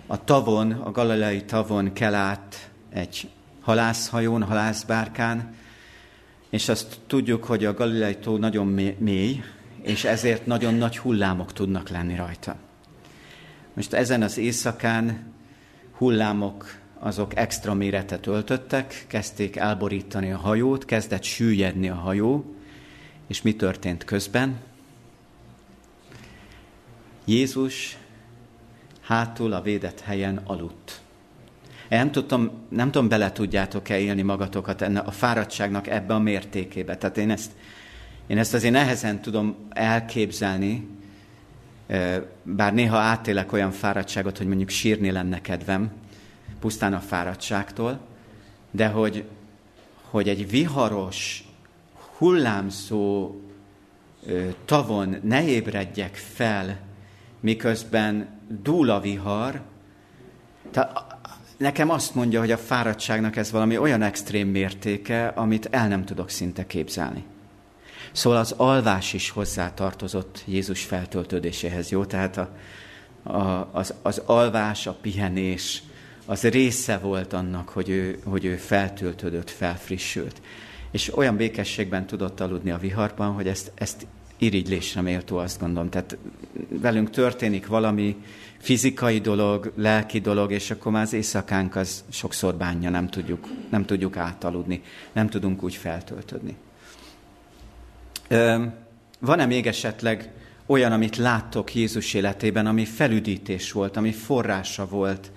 a 0.07 0.23
tavon, 0.23 0.71
a 0.71 0.91
galileai 0.91 1.43
tavon 1.43 1.93
kell 1.93 2.13
át 2.13 2.70
egy 2.93 3.29
halászhajón, 3.61 4.43
halászbárkán, 4.43 5.55
és 6.49 6.69
azt 6.69 6.99
tudjuk, 7.07 7.43
hogy 7.43 7.65
a 7.65 7.73
Galilei 7.73 8.15
tó 8.15 8.37
nagyon 8.37 8.67
mély, 8.97 9.43
és 9.81 10.03
ezért 10.03 10.45
nagyon 10.45 10.73
nagy 10.73 10.97
hullámok 10.97 11.53
tudnak 11.53 11.89
lenni 11.89 12.15
rajta. 12.15 12.55
Most 13.73 13.93
ezen 13.93 14.21
az 14.21 14.37
éjszakán 14.37 15.33
hullámok 15.97 16.79
azok 16.99 17.35
extra 17.35 17.73
méretet 17.73 18.27
öltöttek, 18.27 19.05
kezdték 19.07 19.55
elborítani 19.55 20.31
a 20.31 20.37
hajót, 20.37 20.85
kezdett 20.85 21.23
süllyedni 21.23 21.89
a 21.89 21.95
hajó, 21.95 22.55
és 23.27 23.41
mi 23.41 23.55
történt 23.55 24.03
közben? 24.03 24.59
Jézus 27.25 27.97
hátul 29.01 29.53
a 29.53 29.61
védett 29.61 29.99
helyen 29.99 30.41
aludt. 30.45 31.01
Nem, 31.91 32.11
tudtam, 32.11 32.51
nem 32.69 32.91
tudom, 32.91 33.07
bele 33.07 33.31
tudjátok-e 33.31 33.99
élni 33.99 34.21
magatokat 34.21 34.81
enne, 34.81 34.99
a 34.99 35.11
fáradtságnak 35.11 35.87
ebbe 35.87 36.13
a 36.13 36.19
mértékébe. 36.19 36.97
Tehát 36.97 37.17
én 37.17 37.29
ezt, 37.29 37.51
én 38.27 38.37
ezt 38.37 38.53
azért 38.53 38.73
nehezen 38.73 39.21
tudom 39.21 39.55
elképzelni, 39.69 40.87
bár 42.43 42.73
néha 42.73 42.97
átélek 42.97 43.51
olyan 43.51 43.71
fáradtságot, 43.71 44.37
hogy 44.37 44.47
mondjuk 44.47 44.69
sírni 44.69 45.11
lenne 45.11 45.41
kedvem, 45.41 45.91
pusztán 46.59 46.93
a 46.93 46.99
fáradtságtól, 46.99 47.99
de 48.71 48.87
hogy, 48.87 49.25
hogy 50.01 50.29
egy 50.29 50.49
viharos, 50.49 51.43
hullámzó 52.17 53.35
tavon 54.65 55.15
ne 55.23 55.43
ébredjek 55.43 56.15
fel, 56.15 56.79
miközben 57.39 58.27
dúl 58.61 58.89
a 58.89 58.99
vihar, 58.99 59.61
tehát 60.71 61.10
nekem 61.61 61.89
azt 61.89 62.15
mondja, 62.15 62.39
hogy 62.39 62.51
a 62.51 62.57
fáradtságnak 62.57 63.35
ez 63.35 63.51
valami 63.51 63.77
olyan 63.77 64.01
extrém 64.01 64.47
mértéke, 64.47 65.27
amit 65.27 65.67
el 65.71 65.87
nem 65.87 66.05
tudok 66.05 66.29
szinte 66.29 66.67
képzelni. 66.67 67.23
Szóval 68.11 68.39
az 68.39 68.53
alvás 68.57 69.13
is 69.13 69.29
hozzá 69.29 69.73
tartozott 69.73 70.43
Jézus 70.45 70.83
feltöltődéséhez, 70.83 71.89
jó? 71.89 72.05
Tehát 72.05 72.37
a, 72.37 72.49
a, 73.31 73.69
az, 73.71 73.93
az 74.01 74.21
alvás, 74.25 74.87
a 74.87 74.97
pihenés, 75.01 75.83
az 76.25 76.41
része 76.41 76.97
volt 76.97 77.33
annak, 77.33 77.69
hogy 77.69 77.89
ő, 77.89 78.19
hogy 78.25 78.45
ő 78.45 78.55
feltöltődött, 78.55 79.49
felfrissült. 79.49 80.41
És 80.91 81.17
olyan 81.17 81.35
békességben 81.35 82.05
tudott 82.05 82.39
aludni 82.39 82.71
a 82.71 82.77
viharban, 82.77 83.33
hogy 83.33 83.47
ezt, 83.47 83.71
ezt 83.75 84.07
irigylésre 84.41 85.01
méltó, 85.01 85.37
azt 85.37 85.59
gondolom. 85.59 85.89
Tehát 85.89 86.17
velünk 86.69 87.09
történik 87.09 87.67
valami 87.67 88.15
fizikai 88.57 89.19
dolog, 89.19 89.71
lelki 89.75 90.19
dolog, 90.19 90.51
és 90.51 90.71
akkor 90.71 90.91
már 90.91 91.03
az 91.03 91.13
éjszakánk 91.13 91.75
az 91.75 92.03
sokszor 92.09 92.55
bánja, 92.55 92.89
nem 92.89 93.07
tudjuk, 93.07 93.47
nem 93.69 93.85
tudjuk 93.85 94.17
átaludni, 94.17 94.81
nem 95.11 95.29
tudunk 95.29 95.63
úgy 95.63 95.75
feltöltödni. 95.75 96.55
Van-e 99.19 99.45
még 99.45 99.67
esetleg 99.67 100.31
olyan, 100.65 100.91
amit 100.91 101.15
láttok 101.15 101.75
Jézus 101.75 102.13
életében, 102.13 102.65
ami 102.65 102.85
felüdítés 102.85 103.71
volt, 103.71 103.97
ami 103.97 104.11
forrása 104.11 104.87
volt 104.87 105.31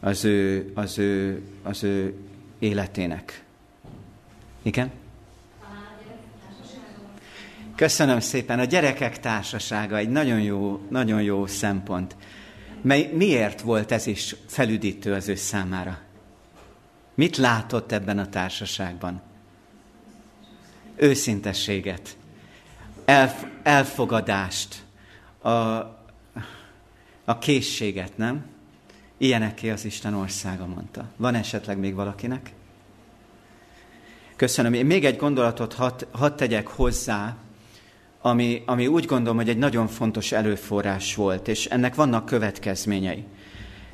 az 0.00 0.24
ő, 0.24 0.70
az 0.74 0.98
ő, 0.98 1.42
az 1.62 1.84
ő 1.84 2.14
életének? 2.58 3.44
Igen? 4.62 4.90
Köszönöm 7.78 8.20
szépen. 8.20 8.58
A 8.58 8.64
gyerekek 8.64 9.20
társasága 9.20 9.96
egy 9.96 10.08
nagyon 10.08 10.40
jó, 10.40 10.80
nagyon 10.88 11.22
jó 11.22 11.46
szempont. 11.46 12.16
Mely, 12.82 13.10
miért 13.12 13.60
volt 13.60 13.92
ez 13.92 14.06
is 14.06 14.36
felüdítő 14.46 15.12
az 15.12 15.28
ő 15.28 15.34
számára? 15.34 15.98
Mit 17.14 17.36
látott 17.36 17.92
ebben 17.92 18.18
a 18.18 18.28
társaságban? 18.28 19.20
Őszintességet, 20.96 22.16
elf, 23.04 23.44
elfogadást, 23.62 24.84
a, 25.42 25.50
a 27.24 27.38
készséget, 27.40 28.16
nem? 28.16 28.44
Ilyeneké 29.18 29.70
az 29.70 29.84
Isten 29.84 30.14
országa, 30.14 30.66
mondta. 30.66 31.08
Van 31.16 31.34
esetleg 31.34 31.78
még 31.78 31.94
valakinek? 31.94 32.52
Köszönöm. 34.36 34.72
Én 34.72 34.86
még 34.86 35.04
egy 35.04 35.16
gondolatot 35.16 35.72
hadd 35.72 36.04
had 36.10 36.34
tegyek 36.34 36.66
hozzá, 36.66 37.36
ami, 38.20 38.62
ami 38.66 38.86
úgy 38.86 39.04
gondolom, 39.04 39.36
hogy 39.36 39.48
egy 39.48 39.58
nagyon 39.58 39.86
fontos 39.86 40.32
előforrás 40.32 41.14
volt, 41.14 41.48
és 41.48 41.66
ennek 41.66 41.94
vannak 41.94 42.24
következményei. 42.24 43.24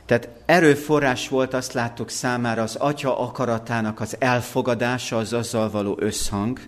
Tehát 0.07 0.29
erőforrás 0.47 1.29
volt, 1.29 1.55
azt 1.55 1.73
láttuk 1.73 2.11
számára 2.11 2.63
az 2.63 2.75
atya 2.75 3.19
akaratának 3.19 4.01
az 4.01 4.17
elfogadása, 4.19 5.17
az 5.17 5.33
azzal 5.33 5.71
való 5.71 5.97
összhang, 6.01 6.61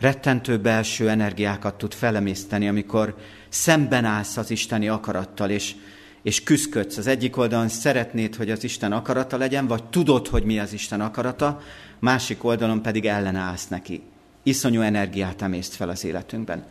rettentő 0.00 0.58
belső 0.58 1.08
energiákat 1.08 1.74
tud 1.74 1.94
felemészteni, 1.94 2.68
amikor 2.68 3.16
szemben 3.48 4.04
állsz 4.04 4.36
az 4.36 4.50
isteni 4.50 4.88
akarattal, 4.88 5.50
és, 5.50 5.74
és 6.22 6.42
küzdködsz. 6.42 6.96
Az 6.96 7.06
egyik 7.06 7.36
oldalon 7.36 7.68
szeretnéd, 7.68 8.34
hogy 8.34 8.50
az 8.50 8.64
Isten 8.64 8.92
akarata 8.92 9.36
legyen, 9.36 9.66
vagy 9.66 9.84
tudod, 9.84 10.28
hogy 10.28 10.44
mi 10.44 10.58
az 10.58 10.72
Isten 10.72 11.00
akarata, 11.00 11.60
másik 11.98 12.44
oldalon 12.44 12.82
pedig 12.82 13.06
ellenállsz 13.06 13.68
neki. 13.68 14.02
Iszonyú 14.42 14.80
energiát 14.80 15.42
emészt 15.42 15.74
fel 15.74 15.88
az 15.88 16.04
életünkben. 16.04 16.64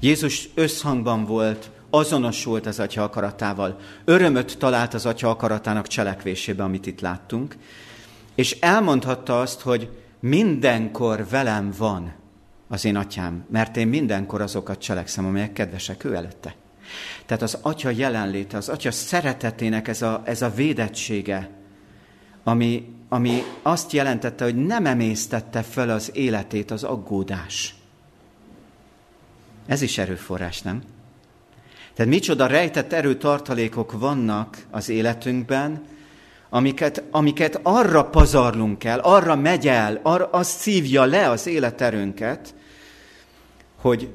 Jézus 0.00 0.48
összhangban 0.54 1.24
volt, 1.24 1.70
azonosult 1.90 2.66
az 2.66 2.80
Atya 2.80 3.02
akaratával, 3.02 3.78
örömöt 4.04 4.58
talált 4.58 4.94
az 4.94 5.06
Atya 5.06 5.28
akaratának 5.30 5.86
cselekvésébe, 5.86 6.62
amit 6.62 6.86
itt 6.86 7.00
láttunk, 7.00 7.56
és 8.34 8.56
elmondhatta 8.60 9.40
azt, 9.40 9.60
hogy 9.60 9.88
mindenkor 10.20 11.26
velem 11.28 11.72
van 11.78 12.12
az 12.68 12.84
én 12.84 12.96
atyám, 12.96 13.44
mert 13.50 13.76
én 13.76 13.88
mindenkor 13.88 14.40
azokat 14.40 14.78
cselekszem, 14.78 15.26
amelyek 15.26 15.52
kedvesek 15.52 16.04
ő 16.04 16.14
előtte. 16.14 16.54
Tehát 17.26 17.42
az 17.42 17.58
atya 17.62 17.90
jelenléte, 17.90 18.56
az 18.56 18.68
atya 18.68 18.90
szeretetének 18.90 19.88
ez 19.88 20.02
a, 20.02 20.22
ez 20.24 20.42
a 20.42 20.50
védettsége, 20.50 21.50
ami, 22.44 22.94
ami 23.14 23.42
azt 23.62 23.92
jelentette, 23.92 24.44
hogy 24.44 24.66
nem 24.66 24.86
emésztette 24.86 25.62
fel 25.62 25.90
az 25.90 26.10
életét 26.12 26.70
az 26.70 26.84
aggódás. 26.84 27.74
Ez 29.66 29.82
is 29.82 29.98
erőforrás, 29.98 30.62
nem? 30.62 30.82
Tehát 31.94 32.12
micsoda 32.12 32.46
rejtett 32.46 32.92
erőtartalékok 32.92 33.98
vannak 33.98 34.66
az 34.70 34.88
életünkben, 34.88 35.82
amiket, 36.48 37.02
amiket 37.10 37.60
arra 37.62 38.04
pazarlunk 38.04 38.84
el, 38.84 38.98
arra 38.98 39.34
megy 39.36 39.68
el, 39.68 40.00
arra, 40.02 40.28
az 40.30 40.46
szívja 40.46 41.04
le 41.04 41.28
az 41.28 41.46
életerőnket, 41.46 42.54
hogy 43.76 44.14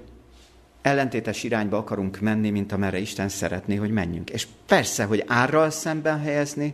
ellentétes 0.82 1.44
irányba 1.44 1.78
akarunk 1.78 2.20
menni, 2.20 2.50
mint 2.50 2.72
amerre 2.72 3.00
Isten 3.00 3.30
szeretné, 3.30 3.76
hogy 3.76 3.92
menjünk. 3.92 4.30
És 4.30 4.48
persze, 4.66 5.04
hogy 5.04 5.24
árral 5.28 5.70
szemben 5.70 6.20
helyezni, 6.20 6.74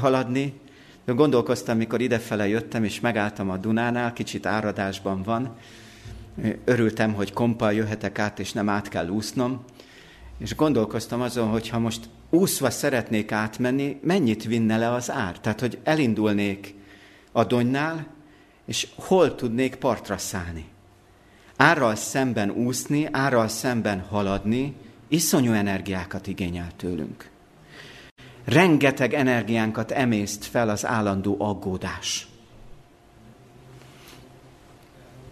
haladni, 0.00 0.42
de 0.42 0.65
gondolkoztam, 1.14 1.76
mikor 1.76 2.00
idefele 2.00 2.48
jöttem, 2.48 2.84
és 2.84 3.00
megálltam 3.00 3.50
a 3.50 3.56
Dunánál, 3.56 4.12
kicsit 4.12 4.46
áradásban 4.46 5.22
van, 5.22 5.56
örültem, 6.64 7.12
hogy 7.14 7.32
kompal 7.32 7.72
jöhetek 7.72 8.18
át, 8.18 8.38
és 8.38 8.52
nem 8.52 8.68
át 8.68 8.88
kell 8.88 9.08
úsznom, 9.08 9.64
és 10.38 10.54
gondolkoztam 10.54 11.20
azon, 11.20 11.48
hogy 11.48 11.68
ha 11.68 11.78
most 11.78 12.08
úszva 12.30 12.70
szeretnék 12.70 13.32
átmenni, 13.32 13.98
mennyit 14.02 14.44
vinne 14.44 14.76
le 14.76 14.92
az 14.92 15.10
ár? 15.10 15.40
Tehát, 15.40 15.60
hogy 15.60 15.78
elindulnék 15.84 16.74
a 17.32 17.44
donynál, 17.44 18.06
és 18.66 18.88
hol 18.94 19.34
tudnék 19.34 19.76
partra 19.76 20.18
szállni? 20.18 20.64
Árral 21.56 21.94
szemben 21.94 22.50
úszni, 22.50 23.08
árral 23.10 23.48
szemben 23.48 24.00
haladni, 24.00 24.74
iszonyú 25.08 25.52
energiákat 25.52 26.26
igényel 26.26 26.70
tőlünk. 26.76 27.30
Rengeteg 28.46 29.14
energiánkat 29.14 29.90
emészt 29.90 30.44
fel 30.44 30.68
az 30.68 30.86
állandó 30.86 31.36
aggódás. 31.38 32.28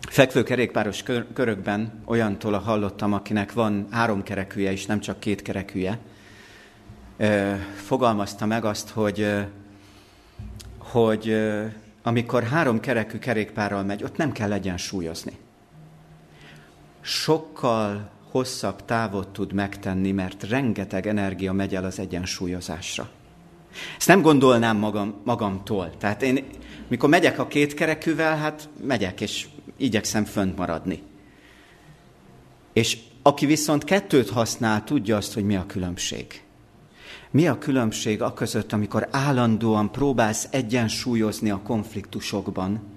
Fekvő 0.09 0.43
kerékpáros 0.43 1.03
kör- 1.03 1.33
körökben 1.33 2.03
olyantól 2.05 2.59
hallottam, 2.59 3.13
akinek 3.13 3.53
van 3.53 3.87
három 3.91 4.23
kerekűje 4.23 4.73
és 4.73 4.87
nem 4.87 5.01
csak 5.01 5.21
két 5.21 5.43
kerekűje, 5.43 5.99
fogalmazta 7.75 8.47
meg 8.47 8.65
azt, 8.65 8.89
hogy, 8.91 9.47
hogy 10.79 11.37
amikor 12.03 12.43
három 12.43 12.81
kerekű 12.81 13.19
kerékpárral 13.19 13.83
megy, 13.83 14.03
ott 14.03 14.17
nem 14.17 14.33
kell 14.33 14.53
egyensúlyozni. 14.53 15.39
Sokkal 17.01 18.11
hosszabb 18.35 18.85
távot 18.85 19.29
tud 19.29 19.53
megtenni, 19.53 20.11
mert 20.11 20.49
rengeteg 20.49 21.07
energia 21.07 21.53
megy 21.53 21.75
el 21.75 21.85
az 21.85 21.99
egyensúlyozásra. 21.99 23.11
Ezt 23.99 24.09
nem 24.09 24.23
gondolnám 24.23 24.77
magam, 24.77 25.15
magamtól. 25.25 25.97
Tehát 25.99 26.23
én, 26.23 26.45
mikor 26.89 27.09
megyek 27.09 27.39
a 27.39 27.47
két 27.47 27.75
kerekűvel, 27.75 28.37
hát 28.37 28.69
megyek, 28.87 29.21
és 29.21 29.47
igyekszem 29.77 30.25
fönt 30.25 30.57
maradni. 30.57 31.03
És 32.73 32.99
aki 33.23 33.47
viszont 33.47 33.85
kettőt 33.85 34.31
használ, 34.31 34.85
tudja 34.85 35.17
azt, 35.17 35.35
hogy 35.35 35.45
mi 35.45 35.57
a 35.57 35.67
különbség. 35.67 36.43
Mi 37.31 37.47
a 37.47 37.59
különbség 37.59 38.23
a 38.23 38.33
között, 38.33 38.73
amikor 38.73 39.09
állandóan 39.11 39.93
próbálsz 39.93 40.49
egyensúlyozni 40.51 41.51
a 41.51 41.61
konfliktusokban, 41.63 42.94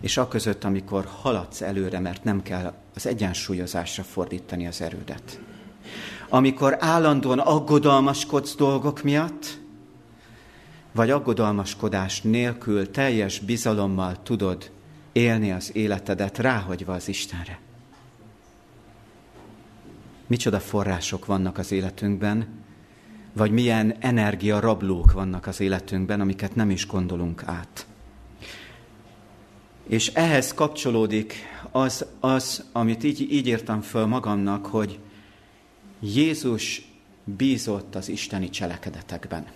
és 0.00 0.16
a 0.16 0.28
között, 0.28 0.64
amikor 0.64 1.08
haladsz 1.22 1.60
előre, 1.60 2.00
mert 2.00 2.24
nem 2.24 2.42
kell 2.42 2.74
az 2.94 3.06
egyensúlyozásra 3.06 4.02
fordítani 4.02 4.66
az 4.66 4.80
erődet. 4.80 5.40
Amikor 6.28 6.76
állandóan 6.80 7.38
aggodalmaskodsz 7.38 8.54
dolgok 8.56 9.02
miatt, 9.02 9.58
vagy 10.92 11.10
aggodalmaskodás 11.10 12.22
nélkül 12.22 12.90
teljes 12.90 13.38
bizalommal 13.38 14.22
tudod 14.22 14.70
élni 15.12 15.52
az 15.52 15.70
életedet 15.76 16.38
ráhagyva 16.38 16.92
az 16.92 17.08
Istenre. 17.08 17.58
Micsoda 20.26 20.60
források 20.60 21.26
vannak 21.26 21.58
az 21.58 21.72
életünkben, 21.72 22.46
vagy 23.32 23.50
milyen 23.50 23.96
energia 24.00 24.60
rablók 24.60 25.12
vannak 25.12 25.46
az 25.46 25.60
életünkben, 25.60 26.20
amiket 26.20 26.54
nem 26.54 26.70
is 26.70 26.86
gondolunk 26.86 27.42
át. 27.46 27.87
És 29.88 30.08
ehhez 30.14 30.54
kapcsolódik 30.54 31.34
az, 31.70 32.06
az 32.20 32.64
amit 32.72 33.04
így, 33.04 33.32
így 33.32 33.46
írtam 33.46 33.80
föl 33.80 34.06
magamnak, 34.06 34.66
hogy 34.66 34.98
Jézus 36.00 36.82
bízott 37.24 37.94
az 37.94 38.08
isteni 38.08 38.50
cselekedetekben. 38.50 39.46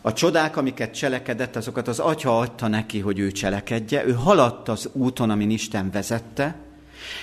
A 0.00 0.12
csodák, 0.12 0.56
amiket 0.56 0.94
cselekedett, 0.94 1.56
azokat 1.56 1.88
az 1.88 1.98
atya 1.98 2.38
adta 2.38 2.68
neki, 2.68 2.98
hogy 2.98 3.18
ő 3.18 3.32
cselekedje. 3.32 4.06
Ő 4.06 4.12
haladt 4.12 4.68
az 4.68 4.88
úton, 4.92 5.30
amin 5.30 5.50
Isten 5.50 5.90
vezette, 5.90 6.56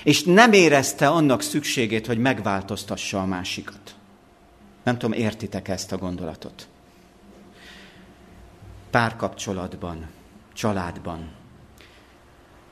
és 0.04 0.24
nem 0.24 0.54
érezte 0.54 1.08
annak 1.08 1.42
szükségét, 1.42 2.08
hogy 2.08 2.18
megváltoztassa 2.18 3.22
a 3.22 3.26
másikat. 3.26 3.96
Nem 4.84 4.98
tudom, 4.98 5.20
értitek 5.20 5.68
ezt 5.68 5.92
a 5.92 5.98
gondolatot? 5.98 6.68
Párkapcsolatban, 8.90 10.08
családban, 10.56 11.32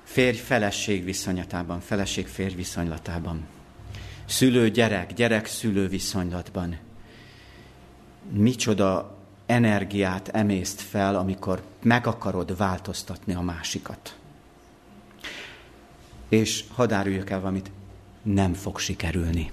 férj-feleség 0.03 1.03
viszonyatában, 1.03 1.79
feleség-férj 1.79 2.53
viszonylatában, 2.53 3.47
szülő-gyerek, 4.25 5.13
gyerek-szülő 5.13 5.87
viszonylatban. 5.87 6.77
Micsoda 8.31 9.17
energiát 9.45 10.27
emészt 10.27 10.81
fel, 10.81 11.15
amikor 11.15 11.63
meg 11.81 12.07
akarod 12.07 12.57
változtatni 12.57 13.33
a 13.33 13.41
másikat. 13.41 14.17
És 16.29 16.63
hadd 16.73 16.93
árüljök 16.93 17.29
el 17.29 17.39
valamit, 17.39 17.71
nem 18.21 18.53
fog 18.53 18.79
sikerülni. 18.79 19.51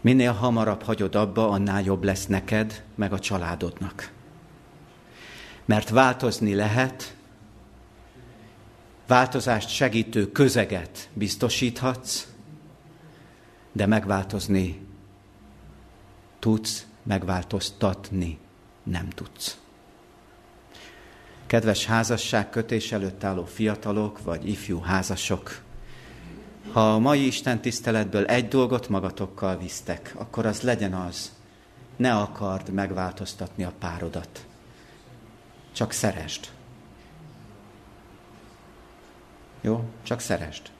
Minél 0.00 0.32
hamarabb 0.32 0.82
hagyod 0.82 1.14
abba, 1.14 1.48
annál 1.48 1.82
jobb 1.82 2.04
lesz 2.04 2.26
neked, 2.26 2.84
meg 2.94 3.12
a 3.12 3.18
családodnak. 3.18 4.16
Mert 5.68 5.88
változni 5.88 6.54
lehet, 6.54 7.16
változást 9.06 9.68
segítő 9.68 10.32
közeget 10.32 11.08
biztosíthatsz, 11.12 12.26
de 13.72 13.86
megváltozni 13.86 14.86
tudsz, 16.38 16.86
megváltoztatni 17.02 18.38
nem 18.82 19.08
tudsz. 19.08 19.58
Kedves 21.46 21.86
házasság 21.86 22.50
kötés 22.50 22.92
előtt 22.92 23.24
álló 23.24 23.44
fiatalok 23.44 24.22
vagy 24.22 24.48
ifjú 24.48 24.80
házasok, 24.80 25.62
ha 26.72 26.94
a 26.94 26.98
mai 26.98 27.26
Isten 27.26 27.60
tiszteletből 27.60 28.24
egy 28.24 28.48
dolgot 28.48 28.88
magatokkal 28.88 29.58
visztek, 29.58 30.14
akkor 30.16 30.46
az 30.46 30.60
legyen 30.60 30.94
az, 30.94 31.32
ne 31.96 32.14
akard 32.14 32.70
megváltoztatni 32.70 33.64
a 33.64 33.72
párodat. 33.78 34.47
Csak 35.78 35.92
szerest. 35.92 36.50
Jó? 39.60 39.84
Csak 40.02 40.20
szerest. 40.20 40.70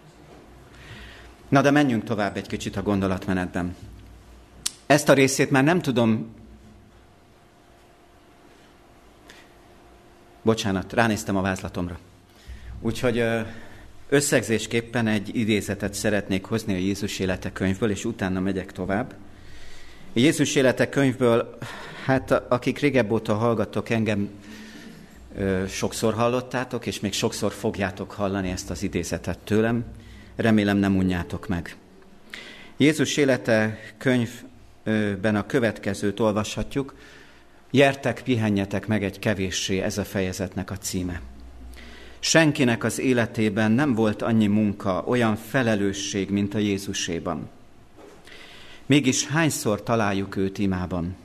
Na 1.49 1.61
de 1.61 1.71
menjünk 1.71 2.05
tovább 2.05 2.37
egy 2.37 2.47
kicsit 2.47 2.77
a 2.77 2.83
gondolatmenetben. 2.83 3.77
Ezt 4.87 5.09
a 5.09 5.13
részét 5.13 5.51
már 5.51 5.65
nem 5.65 5.81
tudom... 5.81 6.35
Bocsánat, 10.43 10.93
ránéztem 10.93 11.37
a 11.37 11.43
vázlatomra. 11.43 11.99
Úgyhogy 12.81 13.25
Összegzésképpen 14.09 15.07
egy 15.07 15.37
idézetet 15.37 15.95
szeretnék 15.95 16.45
hozni 16.45 16.75
a 16.75 16.79
Jézus 16.79 17.19
élete 17.19 17.53
könyvből, 17.53 17.91
és 17.91 18.05
utána 18.05 18.41
megyek 18.41 18.73
tovább. 18.73 19.15
A 20.15 20.19
Jézus 20.19 20.55
élete 20.55 20.89
könyvből, 20.89 21.59
hát 22.05 22.31
akik 22.31 22.79
régebb 22.79 23.11
óta 23.11 23.35
hallgattok 23.35 23.91
engem, 23.91 24.31
sokszor 25.69 26.15
hallottátok, 26.15 26.87
és 26.87 27.01
még 27.01 27.13
sokszor 27.13 27.53
fogjátok 27.53 28.11
hallani 28.11 28.51
ezt 28.51 28.71
az 28.71 28.83
idézetet 28.83 29.39
tőlem. 29.39 29.85
Remélem 30.37 30.77
nem 30.77 30.97
unjátok 30.97 31.49
meg. 31.49 31.77
Jézus 32.77 33.17
élete 33.17 33.79
könyvben 33.99 35.37
a 35.37 35.47
következőt 35.47 36.21
olvashatjuk. 36.21 36.95
Jertek, 37.71 38.23
pihenjetek 38.23 38.87
meg 38.87 39.05
egy 39.05 39.19
kevéssé, 39.19 39.81
ez 39.81 39.99
a 39.99 40.05
fejezetnek 40.05 40.71
a 40.71 40.77
címe. 40.77 41.21
Senkinek 42.19 42.85
az 42.85 43.01
életében 43.01 43.71
nem 43.71 43.95
volt 43.95 44.23
annyi 44.23 44.47
munka, 44.47 45.05
olyan 45.07 45.37
felelősség, 45.37 46.31
mint 46.31 46.55
a 46.55 46.59
Jézuséban. 46.59 47.49
Mégis 48.87 49.27
hányszor 49.27 49.83
találjuk 49.83 50.37
őt 50.37 50.59
imában? 50.59 51.17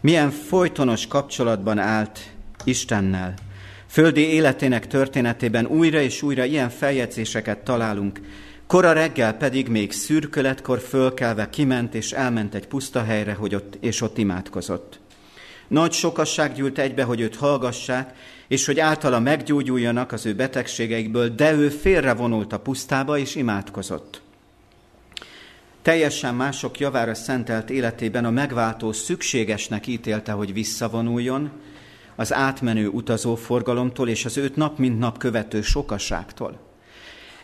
Milyen 0.00 0.30
folytonos 0.30 1.06
kapcsolatban 1.06 1.78
állt 1.78 2.20
Istennel. 2.64 3.34
Földi 3.86 4.20
életének 4.20 4.86
történetében 4.86 5.66
újra 5.66 6.00
és 6.00 6.22
újra 6.22 6.44
ilyen 6.44 6.70
feljegyzéseket 6.70 7.58
találunk. 7.58 8.20
Kora 8.66 8.92
reggel 8.92 9.32
pedig 9.32 9.68
még 9.68 9.92
szürköletkor 9.92 10.80
fölkelve 10.80 11.50
kiment 11.50 11.94
és 11.94 12.12
elment 12.12 12.54
egy 12.54 12.66
puszta 12.66 13.04
helyre, 13.04 13.32
hogy 13.32 13.54
ott, 13.54 13.78
és 13.80 14.00
ott 14.00 14.18
imádkozott. 14.18 15.00
Nagy 15.68 15.92
sokasság 15.92 16.54
gyűlt 16.54 16.78
egybe, 16.78 17.02
hogy 17.02 17.20
őt 17.20 17.36
hallgassák, 17.36 18.16
és 18.48 18.66
hogy 18.66 18.80
általa 18.80 19.20
meggyógyuljanak 19.20 20.12
az 20.12 20.26
ő 20.26 20.34
betegségeikből, 20.34 21.28
de 21.28 21.52
ő 21.52 21.68
félrevonult 21.68 22.52
a 22.52 22.58
pusztába 22.58 23.18
és 23.18 23.34
imádkozott. 23.34 24.20
Teljesen 25.82 26.34
mások 26.34 26.78
javára 26.78 27.14
szentelt 27.14 27.70
életében 27.70 28.24
a 28.24 28.30
megváltó 28.30 28.92
szükségesnek 28.92 29.86
ítélte, 29.86 30.32
hogy 30.32 30.52
visszavonuljon 30.52 31.50
az 32.18 32.32
átmenő 32.32 32.88
utazóforgalomtól 32.88 34.08
és 34.08 34.24
az 34.24 34.36
őt 34.36 34.56
nap 34.56 34.78
mint 34.78 34.98
nap 34.98 35.18
követő 35.18 35.62
sokaságtól. 35.62 36.58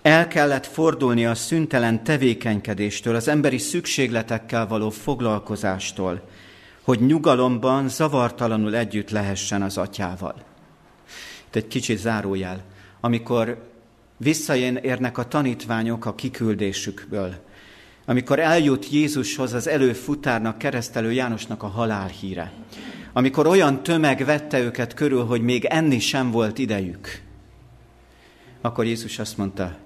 El 0.02 0.28
kellett 0.28 0.66
fordulni 0.66 1.26
a 1.26 1.34
szüntelen 1.34 2.04
tevékenykedéstől, 2.04 3.14
az 3.14 3.28
emberi 3.28 3.58
szükségletekkel 3.58 4.66
való 4.66 4.90
foglalkozástól, 4.90 6.22
hogy 6.82 7.06
nyugalomban, 7.06 7.88
zavartalanul 7.88 8.76
együtt 8.76 9.10
lehessen 9.10 9.62
az 9.62 9.78
atyával. 9.78 10.34
Itt 11.46 11.54
egy 11.54 11.66
kicsit 11.66 11.98
zárójel. 11.98 12.64
Amikor 13.00 13.70
visszaérnek 14.16 15.18
a 15.18 15.28
tanítványok 15.28 16.06
a 16.06 16.14
kiküldésükből, 16.14 17.34
amikor 18.06 18.38
eljut 18.38 18.90
Jézushoz 18.90 19.52
az 19.52 19.68
előfutárnak, 19.68 20.58
keresztelő 20.58 21.12
Jánosnak 21.12 21.62
a 21.62 21.66
halálhíre, 21.66 22.52
amikor 23.16 23.46
olyan 23.46 23.82
tömeg 23.82 24.24
vette 24.24 24.60
őket 24.60 24.94
körül, 24.94 25.24
hogy 25.24 25.42
még 25.42 25.64
enni 25.64 25.98
sem 25.98 26.30
volt 26.30 26.58
idejük, 26.58 27.22
akkor 28.60 28.84
Jézus 28.84 29.18
azt 29.18 29.36
mondta, 29.36 29.76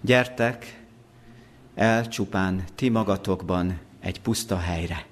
gyertek 0.00 0.82
el 1.74 2.08
csupán 2.08 2.64
ti 2.74 2.88
magatokban 2.88 3.78
egy 4.00 4.20
puszta 4.20 4.58
helyre. 4.58 5.06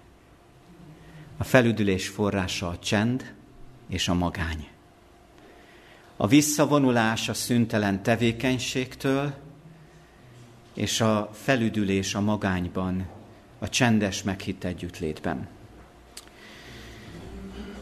A 1.36 1.44
felüdülés 1.44 2.08
forrása 2.08 2.68
a 2.68 2.78
csend 2.78 3.34
és 3.88 4.08
a 4.08 4.14
magány. 4.14 4.68
A 6.16 6.26
visszavonulás 6.26 7.28
a 7.28 7.34
szüntelen 7.34 8.02
tevékenységtől, 8.02 9.34
és 10.74 11.00
a 11.00 11.30
felüdülés 11.32 12.14
a 12.14 12.20
magányban, 12.20 13.06
a 13.58 13.68
csendes 13.68 14.22
meghitt 14.22 14.64
együttlétben. 14.64 15.48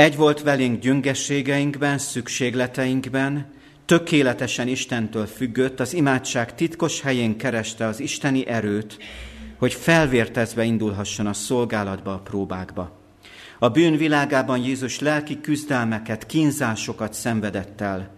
Egy 0.02 0.16
volt 0.16 0.42
velünk 0.42 0.80
gyöngességeinkben, 0.80 1.98
szükségleteinkben, 1.98 3.46
tökéletesen 3.84 4.68
Istentől 4.68 5.26
függött, 5.26 5.80
az 5.80 5.94
imádság 5.94 6.54
titkos 6.54 7.00
helyén 7.00 7.36
kereste 7.36 7.86
az 7.86 8.00
isteni 8.00 8.46
erőt, 8.46 8.96
hogy 9.58 9.74
felvértezve 9.74 10.64
indulhasson 10.64 11.26
a 11.26 11.32
szolgálatba, 11.32 12.12
a 12.12 12.18
próbákba. 12.18 12.98
A 13.58 13.68
bűn 13.68 13.96
világában 13.96 14.58
Jézus 14.58 14.98
lelki 14.98 15.40
küzdelmeket, 15.40 16.26
kínzásokat 16.26 17.14
szenvedett 17.14 17.80
el. 17.80 18.10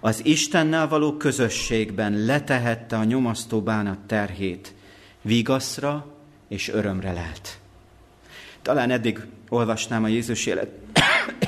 Az 0.00 0.24
Istennel 0.24 0.88
való 0.88 1.16
közösségben 1.16 2.24
letehette 2.24 2.96
a 2.96 3.04
nyomasztó 3.04 3.60
bánat 3.60 3.98
terhét, 3.98 4.74
vigaszra 5.22 6.06
és 6.48 6.68
örömre 6.68 7.12
lelt. 7.12 7.58
Talán 8.62 8.90
eddig 8.90 9.20
olvasnám 9.48 10.04
a 10.04 10.08
Jézus 10.08 10.46
élet, 10.46 10.68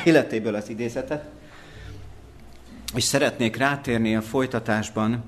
életéből 0.05 0.55
az 0.55 0.69
idézetet, 0.69 1.25
és 2.95 3.05
szeretnék 3.05 3.57
rátérni 3.57 4.17
a 4.17 4.23
folytatásban 4.23 5.25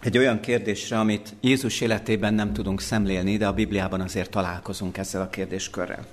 egy 0.00 0.18
olyan 0.18 0.40
kérdésre, 0.40 0.98
amit 0.98 1.34
Jézus 1.40 1.80
életében 1.80 2.34
nem 2.34 2.52
tudunk 2.52 2.80
szemlélni, 2.80 3.36
de 3.36 3.46
a 3.46 3.52
Bibliában 3.52 4.00
azért 4.00 4.30
találkozunk 4.30 4.96
ezzel 4.96 5.22
a 5.22 5.28
kérdéskörrel. 5.28 6.06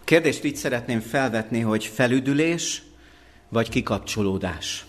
A 0.00 0.04
kérdést 0.04 0.44
így 0.44 0.56
szeretném 0.56 1.00
felvetni, 1.00 1.60
hogy 1.60 1.84
felüdülés 1.84 2.82
vagy 3.48 3.68
kikapcsolódás. 3.68 4.86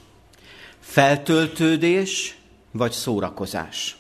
Feltöltődés 0.80 2.38
vagy 2.72 2.92
szórakozás. 2.92 3.99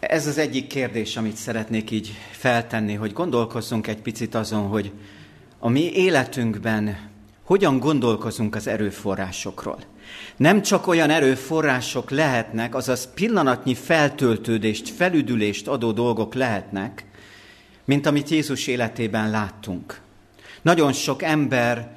Ez 0.00 0.26
az 0.26 0.38
egyik 0.38 0.66
kérdés, 0.66 1.16
amit 1.16 1.36
szeretnék 1.36 1.90
így 1.90 2.12
feltenni, 2.30 2.94
hogy 2.94 3.12
gondolkozzunk 3.12 3.86
egy 3.86 4.02
picit 4.02 4.34
azon, 4.34 4.66
hogy 4.66 4.92
a 5.58 5.68
mi 5.68 5.92
életünkben 5.92 7.10
hogyan 7.44 7.78
gondolkozunk 7.78 8.54
az 8.54 8.66
erőforrásokról. 8.66 9.78
Nem 10.36 10.62
csak 10.62 10.86
olyan 10.86 11.10
erőforrások 11.10 12.10
lehetnek, 12.10 12.74
azaz 12.74 13.12
pillanatnyi 13.14 13.74
feltöltődést, 13.74 14.88
felüdülést 14.88 15.68
adó 15.68 15.92
dolgok 15.92 16.34
lehetnek, 16.34 17.04
mint 17.84 18.06
amit 18.06 18.28
Jézus 18.28 18.66
életében 18.66 19.30
láttunk. 19.30 20.00
Nagyon 20.62 20.92
sok 20.92 21.22
ember 21.22 21.96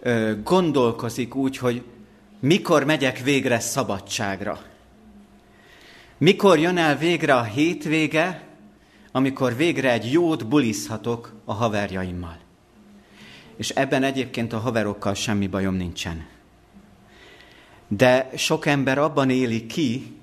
ö, 0.00 0.32
gondolkozik 0.42 1.34
úgy, 1.34 1.56
hogy 1.56 1.82
mikor 2.40 2.84
megyek 2.84 3.18
végre 3.18 3.60
szabadságra. 3.60 4.60
Mikor 6.18 6.58
jön 6.58 6.76
el 6.76 6.96
végre 6.96 7.34
a 7.34 7.42
hétvége, 7.42 8.42
amikor 9.12 9.56
végre 9.56 9.92
egy 9.92 10.12
jót 10.12 10.46
bulizhatok 10.46 11.32
a 11.44 11.52
haverjaimmal. 11.52 12.38
És 13.56 13.68
ebben 13.68 14.02
egyébként 14.02 14.52
a 14.52 14.58
haverokkal 14.58 15.14
semmi 15.14 15.46
bajom 15.46 15.74
nincsen. 15.74 16.26
De 17.88 18.30
sok 18.36 18.66
ember 18.66 18.98
abban 18.98 19.30
éli 19.30 19.66
ki 19.66 20.16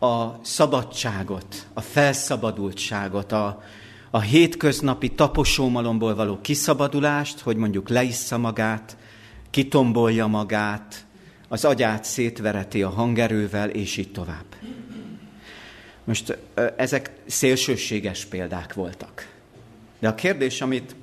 a 0.00 0.44
szabadságot, 0.44 1.66
a 1.72 1.80
felszabadultságot, 1.80 3.32
a, 3.32 3.62
a 4.10 4.20
hétköznapi 4.20 5.10
taposómalomból 5.10 6.14
való 6.14 6.40
kiszabadulást, 6.40 7.40
hogy 7.40 7.56
mondjuk 7.56 7.88
leissza 7.88 8.38
magát, 8.38 8.96
kitombolja 9.50 10.26
magát, 10.26 11.06
az 11.48 11.64
agyát 11.64 12.04
szétvereti 12.04 12.82
a 12.82 12.88
hangerővel, 12.90 13.68
és 13.68 13.96
így 13.96 14.12
tovább. 14.12 14.57
Most 16.08 16.38
ezek 16.76 17.10
szélsőséges 17.26 18.24
példák 18.24 18.74
voltak. 18.74 19.28
De 19.98 20.08
a 20.08 20.14
kérdés, 20.14 20.60
amit 20.60 20.94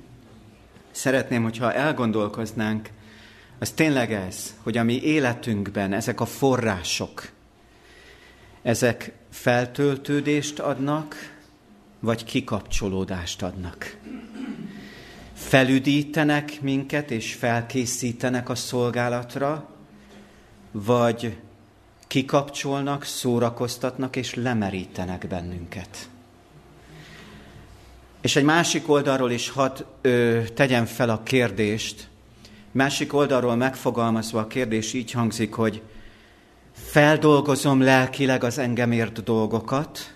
szeretném, 0.90 1.42
hogyha 1.42 1.72
elgondolkoznánk, 1.72 2.90
az 3.58 3.70
tényleg 3.70 4.12
ez, 4.12 4.54
hogy 4.62 4.76
a 4.76 4.82
mi 4.82 5.02
életünkben 5.02 5.92
ezek 5.92 6.20
a 6.20 6.26
források, 6.26 7.28
ezek 8.62 9.12
feltöltődést 9.30 10.58
adnak, 10.58 11.36
vagy 12.00 12.24
kikapcsolódást 12.24 13.42
adnak. 13.42 13.96
Felüdítenek 15.34 16.60
minket 16.60 17.10
és 17.10 17.34
felkészítenek 17.34 18.48
a 18.48 18.54
szolgálatra, 18.54 19.68
vagy 20.72 21.36
kikapcsolnak, 22.06 23.04
szórakoztatnak 23.04 24.16
és 24.16 24.34
lemerítenek 24.34 25.26
bennünket. 25.28 26.08
És 28.20 28.36
egy 28.36 28.44
másik 28.44 28.88
oldalról 28.88 29.30
is 29.30 29.52
ö, 30.00 30.40
tegyem 30.54 30.84
fel 30.84 31.10
a 31.10 31.22
kérdést, 31.22 32.08
másik 32.72 33.12
oldalról 33.12 33.56
megfogalmazva 33.56 34.40
a 34.40 34.46
kérdés 34.46 34.92
így 34.92 35.10
hangzik, 35.10 35.54
hogy 35.54 35.82
feldolgozom 36.72 37.80
lelkileg 37.80 38.44
az 38.44 38.58
engem 38.58 38.92
ért 38.92 39.22
dolgokat, 39.22 40.14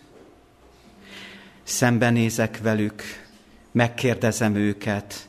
szembenézek 1.62 2.58
velük, 2.62 3.02
megkérdezem 3.72 4.54
őket, 4.54 5.28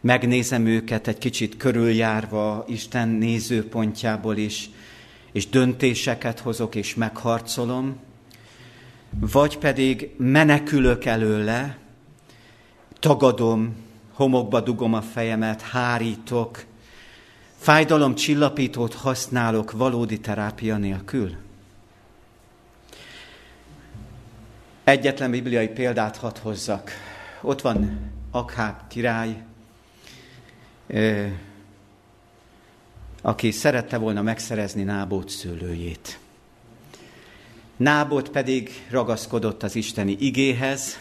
megnézem 0.00 0.66
őket 0.66 1.08
egy 1.08 1.18
kicsit 1.18 1.56
körüljárva 1.56 2.64
Isten 2.68 3.08
nézőpontjából 3.08 4.36
is, 4.36 4.70
és 5.36 5.48
döntéseket 5.48 6.38
hozok 6.40 6.74
és 6.74 6.94
megharcolom, 6.94 7.98
vagy 9.10 9.58
pedig 9.58 10.10
menekülök 10.16 11.04
előle, 11.04 11.78
tagadom, 13.00 13.76
homokba 14.12 14.60
dugom 14.60 14.94
a 14.94 15.02
fejemet, 15.02 15.62
hárítok, 15.62 16.64
fájdalom 17.56 18.14
csillapítót 18.14 18.94
használok 18.94 19.70
valódi 19.70 20.20
terápia 20.20 20.76
nélkül. 20.76 21.36
Egyetlen 24.84 25.30
bibliai 25.30 25.68
példát 25.68 26.16
hadd 26.16 26.38
hozzak. 26.42 26.90
Ott 27.40 27.60
van 27.60 28.10
Akháb 28.30 28.76
király, 28.88 29.42
aki 33.26 33.50
szerette 33.50 33.96
volna 33.96 34.22
megszerezni 34.22 34.82
Nábót 34.82 35.28
szőlőjét. 35.28 36.18
Nábot 37.76 38.28
pedig 38.28 38.70
ragaszkodott 38.90 39.62
az 39.62 39.76
isteni 39.76 40.16
igéhez 40.20 40.98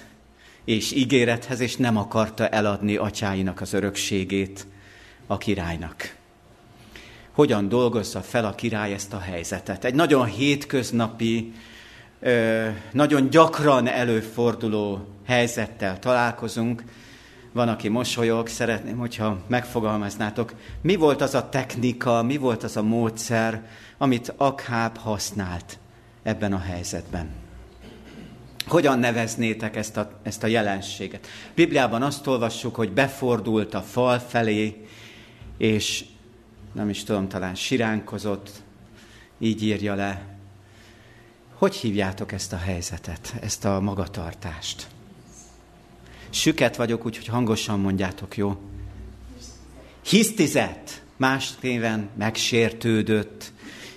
és 0.63 0.91
ígérethez, 0.91 1.59
és 1.59 1.75
nem 1.75 1.97
akarta 1.97 2.47
eladni 2.47 2.95
atyáinak 2.95 3.61
az 3.61 3.73
örökségét 3.73 4.65
a 5.27 5.37
királynak. 5.37 6.15
hogyan 7.31 7.69
dolgozza 7.69 8.21
fel 8.21 8.45
a 8.45 8.55
király 8.55 8.93
ezt 8.93 9.13
a 9.13 9.19
helyzetet. 9.19 9.83
Egy 9.83 9.95
nagyon 9.95 10.25
hétköznapi, 10.25 11.53
nagyon 12.91 13.29
gyakran 13.29 13.87
előforduló 13.87 15.07
helyzettel 15.25 15.99
találkozunk. 15.99 16.83
Van, 17.55 17.69
aki 17.69 17.87
mosolyog, 17.87 18.47
szeretném, 18.47 18.97
hogyha 18.97 19.37
megfogalmaznátok, 19.47 20.53
mi 20.81 20.95
volt 20.95 21.21
az 21.21 21.33
a 21.33 21.49
technika, 21.49 22.23
mi 22.23 22.37
volt 22.37 22.63
az 22.63 22.77
a 22.77 22.83
módszer, 22.83 23.67
amit 23.97 24.33
Akháb 24.37 24.97
használt 24.97 25.79
ebben 26.23 26.53
a 26.53 26.57
helyzetben. 26.57 27.29
Hogyan 28.67 28.99
neveznétek 28.99 29.75
ezt 29.75 29.97
a, 29.97 30.19
ezt 30.23 30.43
a 30.43 30.47
jelenséget? 30.47 31.27
Bibliában 31.53 32.01
azt 32.01 32.27
olvassuk, 32.27 32.75
hogy 32.75 32.91
befordult 32.91 33.73
a 33.73 33.81
fal 33.81 34.19
felé, 34.19 34.87
és 35.57 36.05
nem 36.73 36.89
is 36.89 37.03
tudom, 37.03 37.27
talán 37.27 37.55
siránkozott, 37.55 38.49
így 39.39 39.63
írja 39.63 39.95
le. 39.95 40.25
Hogy 41.53 41.75
hívjátok 41.75 42.31
ezt 42.31 42.53
a 42.53 42.57
helyzetet, 42.57 43.33
ezt 43.41 43.65
a 43.65 43.79
magatartást? 43.79 44.94
Süket 46.35 46.75
vagyok, 46.75 47.05
úgyhogy 47.05 47.27
hangosan 47.27 47.79
mondjátok, 47.79 48.37
jó? 48.37 48.55
Hisztizett, 50.05 51.01
más 51.17 51.49
néven 51.61 52.09
megsértődött. 52.17 53.51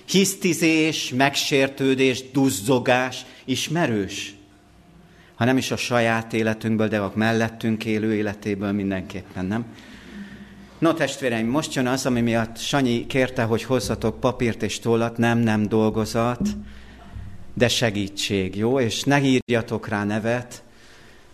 Hisztizés, 0.05 1.09
megsértődés, 1.09 2.31
duzzogás, 2.31 3.25
ismerős. 3.45 4.33
Ha 5.35 5.45
nem 5.45 5.57
is 5.57 5.71
a 5.71 5.75
saját 5.75 6.33
életünkből, 6.33 6.87
de 6.87 6.99
a 6.99 7.11
mellettünk 7.15 7.85
élő 7.85 8.13
életéből 8.13 8.71
mindenképpen, 8.71 9.45
nem? 9.45 9.65
No 10.77 10.93
testvéreim, 10.93 11.47
most 11.47 11.73
jön 11.73 11.87
az, 11.87 12.05
ami 12.05 12.21
miatt 12.21 12.57
Sanyi 12.57 13.05
kérte, 13.05 13.43
hogy 13.43 13.63
hozzatok 13.63 14.19
papírt 14.19 14.63
és 14.63 14.79
tollat, 14.79 15.17
nem, 15.17 15.37
nem 15.37 15.67
dolgozat, 15.67 16.47
de 17.53 17.67
segítség, 17.67 18.55
jó? 18.55 18.79
És 18.79 19.03
ne 19.03 19.21
írjatok 19.21 19.87
rá 19.87 20.03
nevet, 20.03 20.63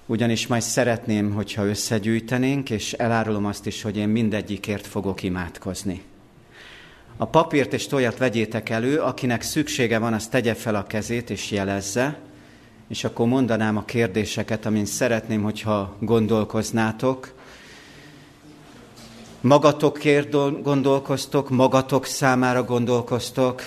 ugyanis 0.05 0.47
majd 0.47 0.61
szeretném, 0.61 1.33
hogyha 1.33 1.65
összegyűjtenénk, 1.65 2.69
és 2.69 2.93
elárulom 2.93 3.45
azt 3.45 3.65
is, 3.65 3.81
hogy 3.81 3.97
én 3.97 4.09
mindegyikért 4.09 4.87
fogok 4.87 5.23
imádkozni. 5.23 6.01
A 7.17 7.25
papírt 7.25 7.73
és 7.73 7.87
tojat 7.87 8.17
vegyétek 8.17 8.69
elő, 8.69 8.99
akinek 8.99 9.41
szüksége 9.41 9.97
van, 9.99 10.13
az 10.13 10.27
tegye 10.27 10.53
fel 10.53 10.75
a 10.75 10.87
kezét 10.87 11.29
és 11.29 11.51
jelezze, 11.51 12.17
és 12.87 13.03
akkor 13.03 13.27
mondanám 13.27 13.77
a 13.77 13.85
kérdéseket, 13.85 14.65
amin 14.65 14.85
szeretném, 14.85 15.43
hogyha 15.43 15.95
gondolkoznátok, 15.99 17.33
magatokért 19.41 20.61
gondolkoztok, 20.63 21.49
magatok 21.49 22.05
számára 22.05 22.63
gondolkoztok. 22.63 23.61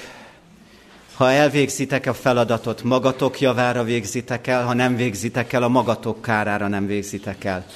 Ha 1.18 1.30
elvégzitek 1.30 2.06
a 2.06 2.14
feladatot, 2.14 2.82
magatok 2.82 3.40
javára 3.40 3.84
végzitek 3.84 4.46
el, 4.46 4.64
ha 4.64 4.72
nem 4.72 4.96
végzitek 4.96 5.52
el, 5.52 5.62
a 5.62 5.68
magatok 5.68 6.22
kárára 6.22 6.68
nem 6.68 6.86
végzitek 6.86 7.44
el. 7.44 7.66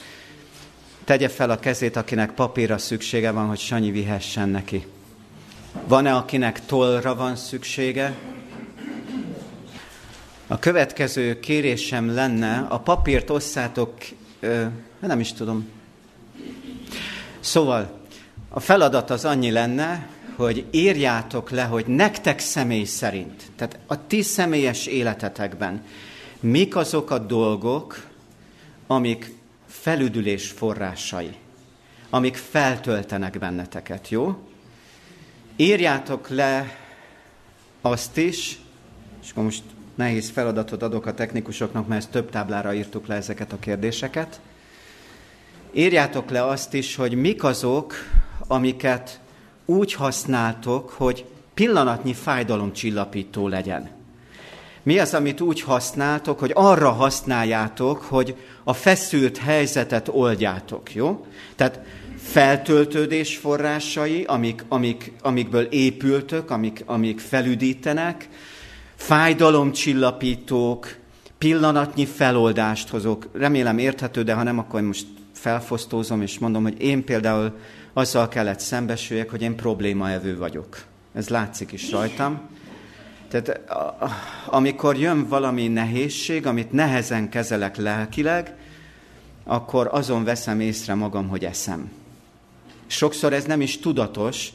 Tegye 1.05 1.28
fel 1.28 1.50
a 1.50 1.59
kezét, 1.59 1.96
akinek 1.96 2.33
papírra 2.33 2.78
szüksége 2.78 3.31
van, 3.31 3.46
hogy 3.46 3.59
Sanyi 3.59 3.90
vihessen 3.90 4.48
neki. 4.48 4.87
Van-e, 5.87 6.14
akinek 6.14 6.66
tollra 6.66 7.14
van 7.14 7.37
szüksége? 7.37 8.14
A 10.46 10.59
következő 10.59 11.40
kérésem 11.40 12.14
lenne, 12.14 12.66
a 12.68 12.78
papírt 12.78 13.31
osszátok, 13.31 13.94
ö, 14.40 14.64
nem 15.00 15.20
is 15.20 15.33
tudom, 15.33 15.68
Szóval 17.40 18.00
a 18.48 18.61
feladat 18.61 19.11
az 19.11 19.24
annyi 19.24 19.50
lenne, 19.50 20.09
hogy 20.37 20.64
írjátok 20.71 21.51
le, 21.51 21.64
hogy 21.64 21.87
nektek 21.87 22.38
személy 22.38 22.85
szerint, 22.85 23.42
tehát 23.57 23.79
a 23.87 24.07
ti 24.07 24.23
személyes 24.23 24.87
életetekben 24.87 25.83
mik 26.42 26.77
azok 26.77 27.11
a 27.11 27.18
dolgok, 27.18 28.07
amik 28.87 29.35
felüdülés 29.66 30.51
forrásai, 30.51 31.35
amik 32.11 32.37
feltöltenek 32.37 33.38
benneteket, 33.38 34.09
jó? 34.09 34.49
Írjátok 35.57 36.29
le 36.29 36.77
azt 37.81 38.16
is, 38.16 38.61
és 39.23 39.31
akkor 39.31 39.45
most 39.45 39.62
nehéz 39.95 40.31
feladatot 40.31 40.83
adok 40.83 41.07
a 41.07 41.14
technikusoknak, 41.14 41.87
mert 41.87 42.11
több 42.11 42.31
táblára 42.31 42.75
írtuk 42.75 43.07
le 43.07 43.14
ezeket 43.14 43.53
a 43.53 43.59
kérdéseket, 43.59 44.40
írjátok 45.73 46.31
le 46.31 46.47
azt 46.47 46.75
is, 46.75 46.95
hogy 46.95 47.14
mik 47.14 47.45
azok, 47.45 47.95
amiket 48.47 49.21
úgy 49.64 49.92
használtok, 49.92 50.90
hogy 50.90 51.25
pillanatnyi 51.55 52.14
fájdalomcsillapító 52.14 53.48
legyen. 53.48 53.90
Mi 54.83 54.98
az, 54.98 55.14
amit 55.14 55.40
úgy 55.40 55.61
használtok, 55.61 56.38
hogy 56.38 56.51
arra 56.55 56.90
használjátok, 56.90 58.03
hogy 58.03 58.37
a 58.64 58.72
feszült 58.72 59.38
helyzetet 59.38 60.09
oldjátok, 60.09 60.94
jó? 60.94 61.27
Tehát 61.57 61.81
feltöltődés 62.16 63.37
forrásai, 63.37 64.25
amik, 64.25 64.64
amik, 64.68 65.12
amikből 65.20 65.62
épültök, 65.62 66.51
amik, 66.51 66.83
amik 66.87 67.20
felüdítenek, 67.20 68.29
fájdalomcsillapítók, 68.94 70.94
pillanatnyi 71.38 72.07
feloldást 72.07 72.88
hozok. 72.88 73.29
Remélem 73.33 73.79
érthető, 73.79 74.22
de 74.22 74.35
ha 74.35 74.42
nem, 74.42 74.59
akkor 74.59 74.81
most 74.81 75.07
felfosztózom, 75.33 76.22
és 76.22 76.38
mondom, 76.38 76.62
hogy 76.62 76.83
én 76.83 77.05
például 77.05 77.53
azzal 77.92 78.28
kellett 78.28 78.61
szembesüljek, 78.61 79.31
hogy 79.31 79.42
én 79.42 79.57
problémaevő 79.57 80.37
vagyok. 80.37 80.85
Ez 81.14 81.28
látszik 81.28 81.72
is 81.72 81.90
rajtam. 81.90 82.40
Tehát 83.28 83.61
amikor 84.46 84.96
jön 84.96 85.28
valami 85.28 85.68
nehézség, 85.68 86.46
amit 86.46 86.72
nehezen 86.72 87.28
kezelek 87.28 87.76
lelkileg, 87.76 88.55
akkor 89.44 89.88
azon 89.92 90.24
veszem 90.24 90.61
észre 90.61 90.94
magam, 90.94 91.28
hogy 91.28 91.44
eszem. 91.44 91.90
Sokszor 92.87 93.33
ez 93.33 93.44
nem 93.44 93.61
is 93.61 93.78
tudatos, 93.78 94.48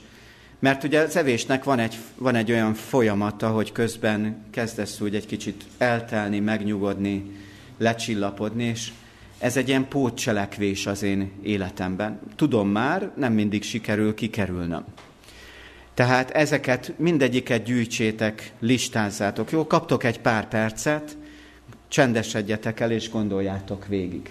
mert 0.59 0.83
ugye 0.83 0.99
az 0.99 1.15
evésnek 1.15 1.63
van 1.63 1.79
egy, 1.79 1.97
van 2.15 2.35
egy 2.35 2.51
olyan 2.51 2.73
folyamata, 2.73 3.49
hogy 3.49 3.71
közben 3.71 4.45
kezdesz 4.51 5.01
úgy 5.01 5.15
egy 5.15 5.25
kicsit 5.25 5.63
eltelni, 5.77 6.39
megnyugodni, 6.39 7.35
lecsillapodni, 7.77 8.63
és 8.63 8.91
ez 9.39 9.57
egy 9.57 9.67
ilyen 9.67 9.87
pótcselekvés 9.87 10.85
az 10.85 11.03
én 11.03 11.31
életemben. 11.43 12.19
Tudom 12.35 12.69
már, 12.69 13.11
nem 13.15 13.33
mindig 13.33 13.63
sikerül 13.63 14.13
kikerülnöm. 14.13 14.85
Tehát 15.93 16.29
ezeket 16.31 16.93
mindegyiket 16.97 17.63
gyűjtsétek, 17.63 18.51
listázzátok. 18.59 19.51
Jó, 19.51 19.67
kaptok 19.67 20.03
egy 20.03 20.19
pár 20.19 20.47
percet, 20.47 21.17
csendesedjetek 21.87 22.79
el 22.79 22.91
és 22.91 23.09
gondoljátok 23.09 23.87
végig. 23.87 24.29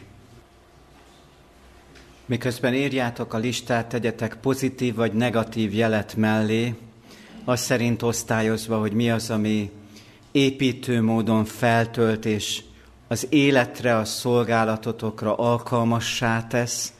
Miközben 2.26 2.74
írjátok 2.74 3.34
a 3.34 3.38
listát, 3.38 3.86
tegyetek 3.86 4.36
pozitív 4.36 4.94
vagy 4.94 5.12
negatív 5.12 5.74
jelet 5.74 6.16
mellé, 6.16 6.74
az 7.44 7.60
szerint 7.60 8.02
osztályozva, 8.02 8.78
hogy 8.78 8.92
mi 8.92 9.10
az, 9.10 9.30
ami 9.30 9.70
építő 10.32 11.02
módon 11.02 11.44
feltölt 11.44 12.24
és 12.24 12.62
az 13.08 13.26
életre, 13.30 13.96
a 13.96 14.04
szolgálatotokra 14.04 15.34
alkalmassá 15.34 16.46
tesz, 16.46 16.92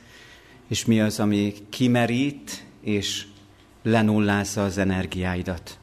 és 0.69 0.85
mi 0.85 1.01
az, 1.01 1.21
ami 1.21 1.55
kimerít 1.69 2.65
és 2.81 3.27
lenullázza 3.83 4.65
az 4.65 4.79
energiáidat, 4.79 5.79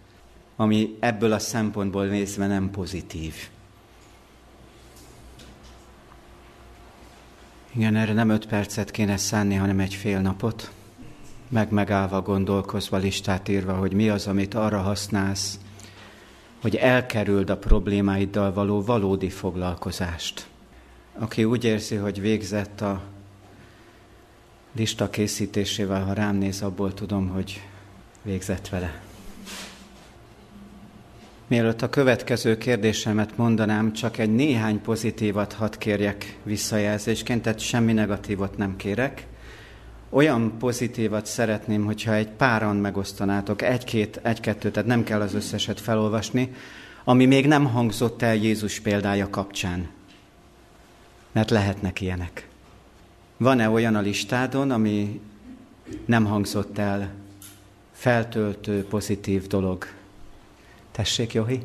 ami 0.55 0.97
ebből 0.99 1.31
a 1.31 1.39
szempontból 1.39 2.05
nézve 2.05 2.47
nem 2.47 2.71
pozitív. 2.71 3.33
Igen, 7.75 7.95
erre 7.95 8.13
nem 8.13 8.29
öt 8.29 8.47
percet 8.47 8.91
kéne 8.91 9.17
szánni, 9.17 9.55
hanem 9.55 9.79
egy 9.79 9.93
fél 9.93 10.19
napot, 10.19 10.71
meg 11.49 11.71
megállva 11.71 12.21
gondolkozva, 12.21 12.97
listát 12.97 13.47
írva, 13.47 13.73
hogy 13.73 13.93
mi 13.93 14.09
az, 14.09 14.27
amit 14.27 14.53
arra 14.53 14.81
használsz, 14.81 15.59
hogy 16.63 16.75
elkerüld 16.75 17.49
a 17.49 17.57
problémáiddal 17.57 18.53
való 18.53 18.81
valódi 18.81 19.29
foglalkozást. 19.29 20.47
Aki 21.13 21.43
úgy 21.43 21.63
érzi, 21.63 21.95
hogy 21.95 22.21
végzett 22.21 22.81
a 22.81 23.01
lista 24.75 25.09
készítésével, 25.09 26.03
ha 26.03 26.13
rám 26.13 26.35
néz, 26.35 26.61
abból 26.61 26.93
tudom, 26.93 27.27
hogy 27.27 27.61
végzett 28.21 28.69
vele. 28.69 29.01
Mielőtt 31.47 31.81
a 31.81 31.89
következő 31.89 32.57
kérdésemet 32.57 33.37
mondanám, 33.37 33.93
csak 33.93 34.17
egy 34.17 34.35
néhány 34.35 34.81
pozitívat 34.81 35.53
hadd 35.53 35.77
kérjek 35.77 36.37
visszajelzésként, 36.43 37.41
tehát 37.41 37.59
semmi 37.59 37.93
negatívot 37.93 38.57
nem 38.57 38.75
kérek 38.75 39.27
olyan 40.13 40.57
pozitívat 40.57 41.25
szeretném, 41.25 41.85
hogyha 41.85 42.13
egy 42.13 42.27
páran 42.27 42.75
megosztanátok, 42.75 43.61
egy-két, 43.61 44.19
egy-kettő, 44.23 44.71
tehát 44.71 44.87
nem 44.87 45.03
kell 45.03 45.21
az 45.21 45.33
összeset 45.33 45.79
felolvasni, 45.79 46.53
ami 47.03 47.25
még 47.25 47.47
nem 47.47 47.65
hangzott 47.65 48.21
el 48.21 48.35
Jézus 48.35 48.79
példája 48.79 49.29
kapcsán. 49.29 49.89
Mert 51.31 51.49
lehetnek 51.49 52.01
ilyenek. 52.01 52.47
Van-e 53.37 53.69
olyan 53.69 53.95
a 53.95 54.01
listádon, 54.01 54.71
ami 54.71 55.21
nem 56.05 56.25
hangzott 56.25 56.77
el 56.77 57.11
feltöltő, 57.91 58.85
pozitív 58.85 59.47
dolog. 59.47 59.85
Tessék, 60.91 61.33
Johi? 61.33 61.61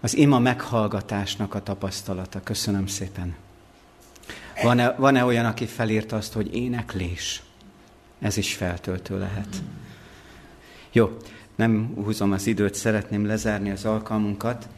Az 0.00 0.16
ima 0.16 0.38
meghallgatásnak 0.38 1.54
a 1.54 1.62
tapasztalata. 1.62 2.42
Köszönöm 2.42 2.86
szépen. 2.86 3.34
Van-e, 4.62 4.94
van-e 4.94 5.24
olyan, 5.24 5.44
aki 5.44 5.66
felírta 5.66 6.16
azt, 6.16 6.32
hogy 6.32 6.54
éneklés? 6.54 7.42
Ez 8.20 8.36
is 8.36 8.54
feltöltő 8.54 9.18
lehet. 9.18 9.48
Jó, 10.92 11.16
nem 11.54 11.92
húzom 12.04 12.32
az 12.32 12.46
időt, 12.46 12.74
szeretném 12.74 13.26
lezárni 13.26 13.70
az 13.70 13.84
alkalmunkat. 13.84 14.68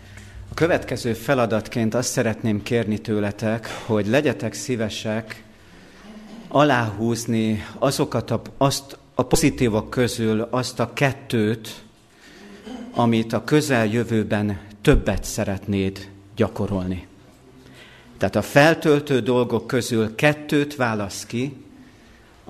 A 0.50 0.54
következő 0.54 1.12
feladatként 1.12 1.94
azt 1.94 2.10
szeretném 2.10 2.62
kérni 2.62 2.98
tőletek, 2.98 3.68
hogy 3.86 4.06
legyetek 4.06 4.52
szívesek 4.52 5.42
aláhúzni 6.48 7.64
azokat 7.78 8.30
a, 8.30 8.42
azt 8.56 8.98
a 9.14 9.22
pozitívak 9.22 9.90
közül 9.90 10.40
azt 10.40 10.80
a 10.80 10.92
kettőt, 10.92 11.82
amit 12.94 13.32
a 13.32 13.44
közeljövőben 13.44 14.60
többet 14.82 15.24
szeretnéd 15.24 16.08
gyakorolni. 16.36 17.06
Tehát 18.18 18.36
a 18.36 18.42
feltöltő 18.42 19.20
dolgok 19.20 19.66
közül 19.66 20.14
kettőt 20.14 20.76
válasz 20.76 21.26
ki, 21.26 21.56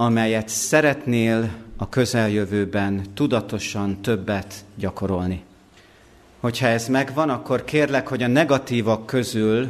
amelyet 0.00 0.48
szeretnél 0.48 1.50
a 1.76 1.88
közeljövőben 1.88 3.02
tudatosan 3.14 4.02
többet 4.02 4.64
gyakorolni. 4.74 5.42
Hogyha 6.40 6.66
ez 6.66 6.88
megvan, 6.88 7.30
akkor 7.30 7.64
kérlek, 7.64 8.08
hogy 8.08 8.22
a 8.22 8.26
negatívak 8.26 9.06
közül 9.06 9.68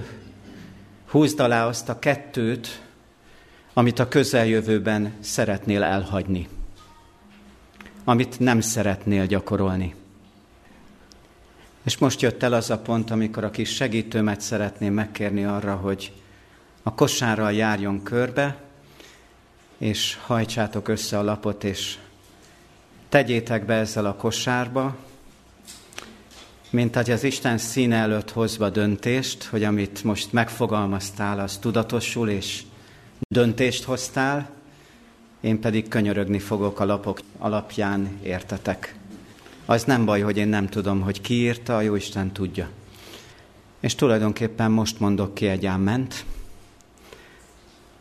húzd 1.11 1.41
alá 1.41 1.67
azt 1.67 1.89
a 1.89 1.99
kettőt, 1.99 2.83
amit 3.73 3.99
a 3.99 4.09
közeljövőben 4.09 5.13
szeretnél 5.21 5.83
elhagyni, 5.83 6.49
amit 8.05 8.39
nem 8.39 8.61
szeretnél 8.61 9.27
gyakorolni. 9.27 9.95
És 11.83 11.99
most 11.99 12.21
jött 12.21 12.43
el 12.43 12.53
az 12.53 12.71
a 12.71 12.79
pont, 12.79 13.11
amikor 13.11 13.45
a 13.45 13.51
kis 13.51 13.75
segítőmet 13.75 14.41
szeretném 14.41 14.93
megkérni 14.93 15.45
arra, 15.45 15.75
hogy 15.75 16.13
a 16.83 16.95
kosárral 16.95 17.53
járjon 17.53 18.03
körbe, 18.03 18.68
és 19.79 20.19
hajtsátok 20.27 20.89
össze 20.89 21.19
a 21.19 21.23
lapot, 21.23 21.65
és 21.65 21.97
tegyétek 23.09 23.67
be 23.67 23.75
ezzel 23.75 24.07
a 24.07 24.15
kosárba, 24.15 24.97
mint 26.71 26.95
hogy 26.95 27.11
az 27.11 27.25
Isten 27.25 27.59
színe 27.59 27.97
előtt 27.97 28.31
hozva 28.31 28.71
döntést, 28.71 29.45
hogy 29.45 29.65
amit 29.65 30.05
most 30.05 30.33
megfogalmaztál, 30.33 31.41
az 31.41 31.59
tudatosul, 31.59 32.29
és 32.29 32.63
döntést 33.29 33.85
hoztál, 33.85 34.51
én 35.41 35.61
pedig 35.61 35.89
könyörögni 35.89 36.39
fogok 36.39 36.81
a 36.81 36.85
lapok 36.85 37.21
alapján, 37.39 38.19
értetek. 38.23 38.95
Az 39.67 39.85
nem 39.85 40.05
baj, 40.05 40.21
hogy 40.21 40.37
én 40.37 40.49
nem 40.49 40.67
tudom, 40.67 41.01
hogy 41.01 41.21
ki 41.21 41.35
írta, 41.35 41.77
a 41.77 41.81
Jóisten 41.81 42.33
tudja. 42.33 42.69
És 43.81 43.95
tulajdonképpen 43.95 44.71
most 44.71 45.01
mondok 45.01 45.35
ki 45.35 45.47
egy 45.47 45.67
áment, 45.67 46.25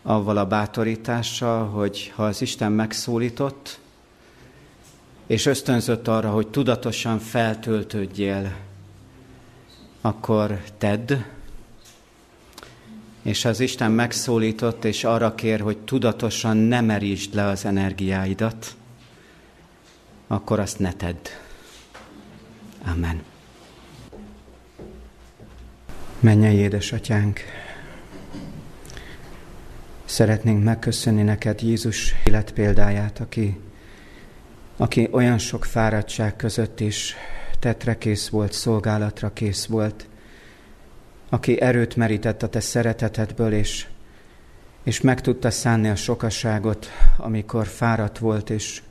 avval 0.07 0.37
a 0.37 0.45
bátorítással, 0.45 1.67
hogy 1.67 2.11
ha 2.15 2.25
az 2.25 2.41
Isten 2.41 2.71
megszólított, 2.71 3.79
és 5.25 5.45
ösztönzött 5.45 6.07
arra, 6.07 6.29
hogy 6.29 6.47
tudatosan 6.47 7.19
feltöltődjél, 7.19 8.55
akkor 10.01 10.61
tedd, 10.77 11.13
és 13.21 13.45
az 13.45 13.59
Isten 13.59 13.91
megszólított, 13.91 14.85
és 14.85 15.03
arra 15.03 15.35
kér, 15.35 15.59
hogy 15.59 15.77
tudatosan 15.77 16.57
ne 16.57 16.81
merítsd 16.81 17.33
le 17.33 17.45
az 17.45 17.65
energiáidat, 17.65 18.75
akkor 20.27 20.59
azt 20.59 20.79
ne 20.79 20.93
tedd. 20.93 21.27
Amen. 22.85 23.23
Mennyei 26.19 26.55
édesatyánk, 26.55 27.39
szeretnénk 30.07 30.63
megköszönni 30.63 31.21
neked 31.21 31.61
Jézus 31.61 32.15
életpéldáját, 32.25 33.19
aki, 33.19 33.59
aki 34.77 35.07
olyan 35.11 35.37
sok 35.37 35.65
fáradtság 35.65 36.35
között 36.35 36.79
is 36.79 37.15
tetre 37.59 37.97
kész 37.97 38.27
volt, 38.27 38.53
szolgálatra 38.53 39.33
kész 39.33 39.65
volt, 39.65 40.07
aki 41.29 41.61
erőt 41.61 41.95
merített 41.95 42.43
a 42.43 42.49
te 42.49 42.59
szeretetedből, 42.59 43.53
és, 43.53 43.87
és 44.83 45.01
meg 45.01 45.21
tudta 45.21 45.51
szánni 45.51 45.89
a 45.89 45.95
sokasságot, 45.95 46.87
amikor 47.17 47.67
fáradt 47.67 48.17
volt, 48.17 48.49
és 48.49 48.81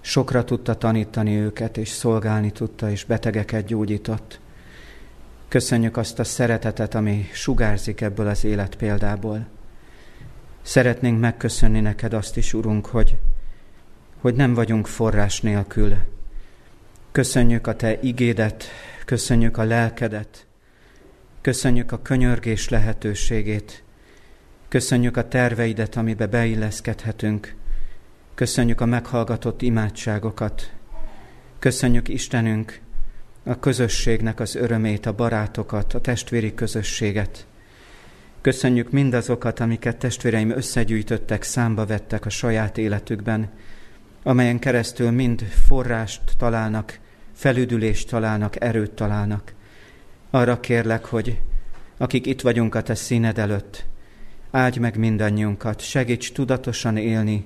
sokra 0.00 0.44
tudta 0.44 0.74
tanítani 0.74 1.36
őket, 1.36 1.76
és 1.76 1.88
szolgálni 1.88 2.50
tudta, 2.50 2.90
és 2.90 3.04
betegeket 3.04 3.66
gyógyított. 3.66 4.40
Köszönjük 5.48 5.96
azt 5.96 6.18
a 6.18 6.24
szeretetet, 6.24 6.94
ami 6.94 7.28
sugárzik 7.32 8.00
ebből 8.00 8.26
az 8.26 8.44
életpéldából. 8.44 9.55
Szeretnénk 10.66 11.20
megköszönni 11.20 11.80
neked 11.80 12.12
azt 12.12 12.36
is, 12.36 12.54
Urunk, 12.54 12.86
hogy, 12.86 13.18
hogy 14.20 14.34
nem 14.34 14.54
vagyunk 14.54 14.86
forrás 14.86 15.40
nélkül. 15.40 15.96
Köszönjük 17.12 17.66
a 17.66 17.76
Te 17.76 18.00
igédet, 18.00 18.64
köszönjük 19.04 19.56
a 19.56 19.62
lelkedet, 19.62 20.46
köszönjük 21.40 21.92
a 21.92 22.02
könyörgés 22.02 22.68
lehetőségét, 22.68 23.82
köszönjük 24.68 25.16
a 25.16 25.28
terveidet, 25.28 25.96
amibe 25.96 26.26
beilleszkedhetünk, 26.26 27.54
Köszönjük 28.34 28.80
a 28.80 28.86
meghallgatott 28.86 29.62
imádságokat. 29.62 30.72
Köszönjük 31.58 32.08
Istenünk 32.08 32.80
a 33.44 33.58
közösségnek 33.58 34.40
az 34.40 34.54
örömét, 34.54 35.06
a 35.06 35.14
barátokat, 35.14 35.94
a 35.94 36.00
testvéri 36.00 36.54
közösséget. 36.54 37.46
Köszönjük 38.46 38.90
mindazokat, 38.90 39.60
amiket 39.60 39.96
testvéreim 39.96 40.50
összegyűjtöttek, 40.50 41.42
számba 41.42 41.86
vettek 41.86 42.26
a 42.26 42.28
saját 42.28 42.78
életükben, 42.78 43.50
amelyen 44.22 44.58
keresztül 44.58 45.10
mind 45.10 45.40
forrást 45.40 46.20
találnak, 46.38 46.98
felüdülést 47.32 48.08
találnak, 48.08 48.60
erőt 48.60 48.90
találnak. 48.90 49.52
Arra 50.30 50.60
kérlek, 50.60 51.04
hogy 51.04 51.40
akik 51.96 52.26
itt 52.26 52.40
vagyunk 52.40 52.74
a 52.74 52.82
te 52.82 52.94
színed 52.94 53.38
előtt, 53.38 53.84
áldj 54.50 54.78
meg 54.78 54.96
mindannyiunkat, 54.96 55.80
segíts 55.80 56.32
tudatosan 56.32 56.96
élni 56.96 57.44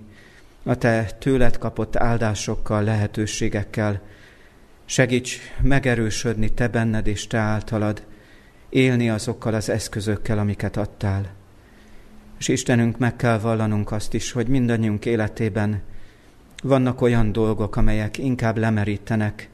a 0.62 0.74
te 0.74 1.04
tőled 1.18 1.58
kapott 1.58 1.96
áldásokkal, 1.96 2.82
lehetőségekkel. 2.82 4.02
Segíts 4.84 5.38
megerősödni 5.62 6.48
te 6.48 6.68
benned 6.68 7.06
és 7.06 7.26
te 7.26 7.38
általad, 7.38 8.08
élni 8.70 9.10
azokkal 9.10 9.54
az 9.54 9.68
eszközökkel, 9.68 10.38
amiket 10.38 10.76
adtál. 10.76 11.28
És 12.38 12.48
Istenünk, 12.48 12.98
meg 12.98 13.16
kell 13.16 13.38
vallanunk 13.38 13.92
azt 13.92 14.14
is, 14.14 14.32
hogy 14.32 14.46
mindannyiunk 14.46 15.06
életében 15.06 15.82
vannak 16.62 17.00
olyan 17.00 17.32
dolgok, 17.32 17.76
amelyek 17.76 18.18
inkább 18.18 18.56
lemerítenek, 18.56 19.48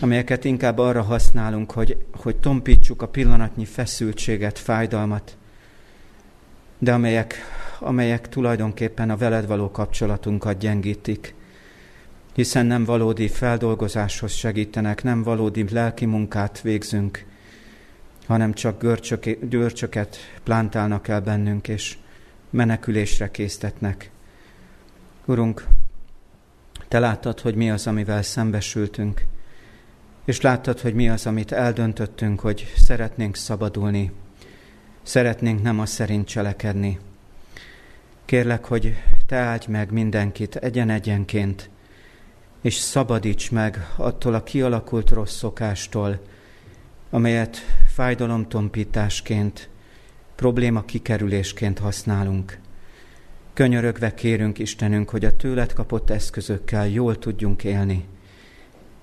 amelyeket 0.00 0.44
inkább 0.44 0.78
arra 0.78 1.02
használunk, 1.02 1.70
hogy, 1.70 1.96
hogy 2.12 2.36
tompítsuk 2.36 3.02
a 3.02 3.08
pillanatnyi 3.08 3.64
feszültséget, 3.64 4.58
fájdalmat, 4.58 5.36
de 6.78 6.92
amelyek 6.92 7.34
amelyek 7.80 8.28
tulajdonképpen 8.28 9.10
a 9.10 9.16
veled 9.16 9.46
való 9.46 9.70
kapcsolatunkat 9.70 10.58
gyengítik, 10.58 11.34
hiszen 12.34 12.66
nem 12.66 12.84
valódi 12.84 13.28
feldolgozáshoz 13.28 14.32
segítenek, 14.32 15.02
nem 15.02 15.22
valódi 15.22 15.64
lelki 15.70 16.06
munkát 16.06 16.60
végzünk, 16.60 17.24
hanem 18.30 18.52
csak 18.52 18.80
görcsök, 18.80 19.24
görcsöket 19.40 20.16
plántálnak 20.42 21.08
el 21.08 21.20
bennünk, 21.20 21.68
és 21.68 21.98
menekülésre 22.50 23.30
késztetnek. 23.30 24.10
Urunk, 25.24 25.66
Te 26.88 26.98
láttad, 26.98 27.40
hogy 27.40 27.54
mi 27.54 27.70
az, 27.70 27.86
amivel 27.86 28.22
szembesültünk, 28.22 29.24
és 30.24 30.40
láttad, 30.40 30.80
hogy 30.80 30.94
mi 30.94 31.08
az, 31.08 31.26
amit 31.26 31.52
eldöntöttünk, 31.52 32.40
hogy 32.40 32.72
szeretnénk 32.76 33.36
szabadulni, 33.36 34.12
szeretnénk 35.02 35.62
nem 35.62 35.80
a 35.80 35.86
szerint 35.86 36.26
cselekedni, 36.26 36.98
Kérlek, 38.24 38.64
hogy 38.64 38.96
te 39.26 39.36
áldj 39.36 39.70
meg 39.70 39.92
mindenkit 39.92 40.56
egyen-egyenként, 40.56 41.70
és 42.62 42.74
szabadíts 42.74 43.50
meg 43.50 43.92
attól 43.96 44.34
a 44.34 44.42
kialakult 44.42 45.10
rossz 45.10 45.36
szokástól, 45.36 46.20
amelyet 47.10 47.56
fájdalomtompításként, 47.86 49.68
probléma 50.34 50.82
kikerülésként 50.82 51.78
használunk. 51.78 52.58
Könyörögve 53.52 54.14
kérünk 54.14 54.58
Istenünk, 54.58 55.10
hogy 55.10 55.24
a 55.24 55.36
tőled 55.36 55.72
kapott 55.72 56.10
eszközökkel 56.10 56.88
jól 56.88 57.18
tudjunk 57.18 57.64
élni, 57.64 58.04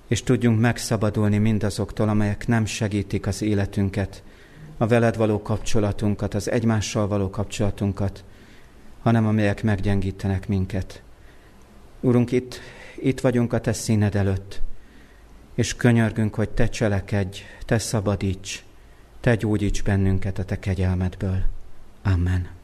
és 0.06 0.22
tudjunk 0.22 0.60
megszabadulni 0.60 1.38
mindazoktól, 1.38 2.08
amelyek 2.08 2.46
nem 2.46 2.64
segítik 2.64 3.26
az 3.26 3.42
életünket, 3.42 4.22
a 4.76 4.86
veled 4.86 5.16
való 5.16 5.42
kapcsolatunkat, 5.42 6.34
az 6.34 6.50
egymással 6.50 7.08
való 7.08 7.30
kapcsolatunkat, 7.30 8.24
hanem 9.02 9.26
amelyek 9.26 9.62
meggyengítenek 9.62 10.48
minket. 10.48 11.02
Urunk, 12.00 12.32
itt, 12.32 12.60
itt 12.96 13.20
vagyunk 13.20 13.52
a 13.52 13.60
Te 13.60 13.72
színed 13.72 14.14
előtt, 14.14 14.60
és 15.58 15.74
könyörgünk, 15.74 16.34
hogy 16.34 16.48
Te 16.48 16.68
cselekedj, 16.68 17.40
Te 17.64 17.78
szabadíts, 17.78 18.62
Te 19.20 19.34
gyógyíts 19.34 19.82
bennünket 19.82 20.38
a 20.38 20.44
Te 20.44 20.58
kegyelmedből. 20.58 21.42
Amen. 22.02 22.57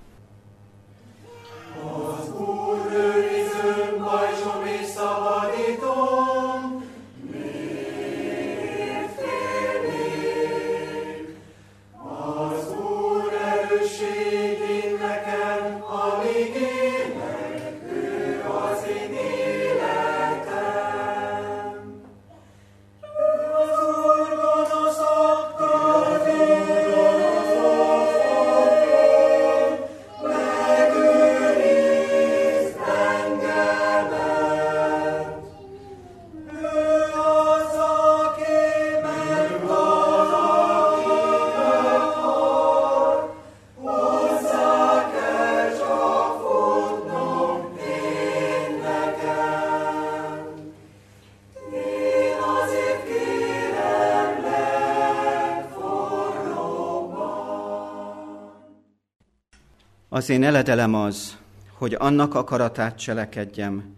Az 60.24 60.30
én 60.30 60.42
eledelem 60.44 60.94
az, 60.94 61.36
hogy 61.72 61.94
annak 61.98 62.34
akaratát 62.34 62.98
cselekedjem, 62.98 63.94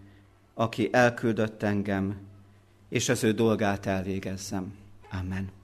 aki 0.54 0.88
elküldött 0.92 1.62
engem, 1.62 2.16
és 2.88 3.08
az 3.08 3.24
ő 3.24 3.32
dolgát 3.32 3.86
elvégezzem. 3.86 4.74
Amen. 5.20 5.55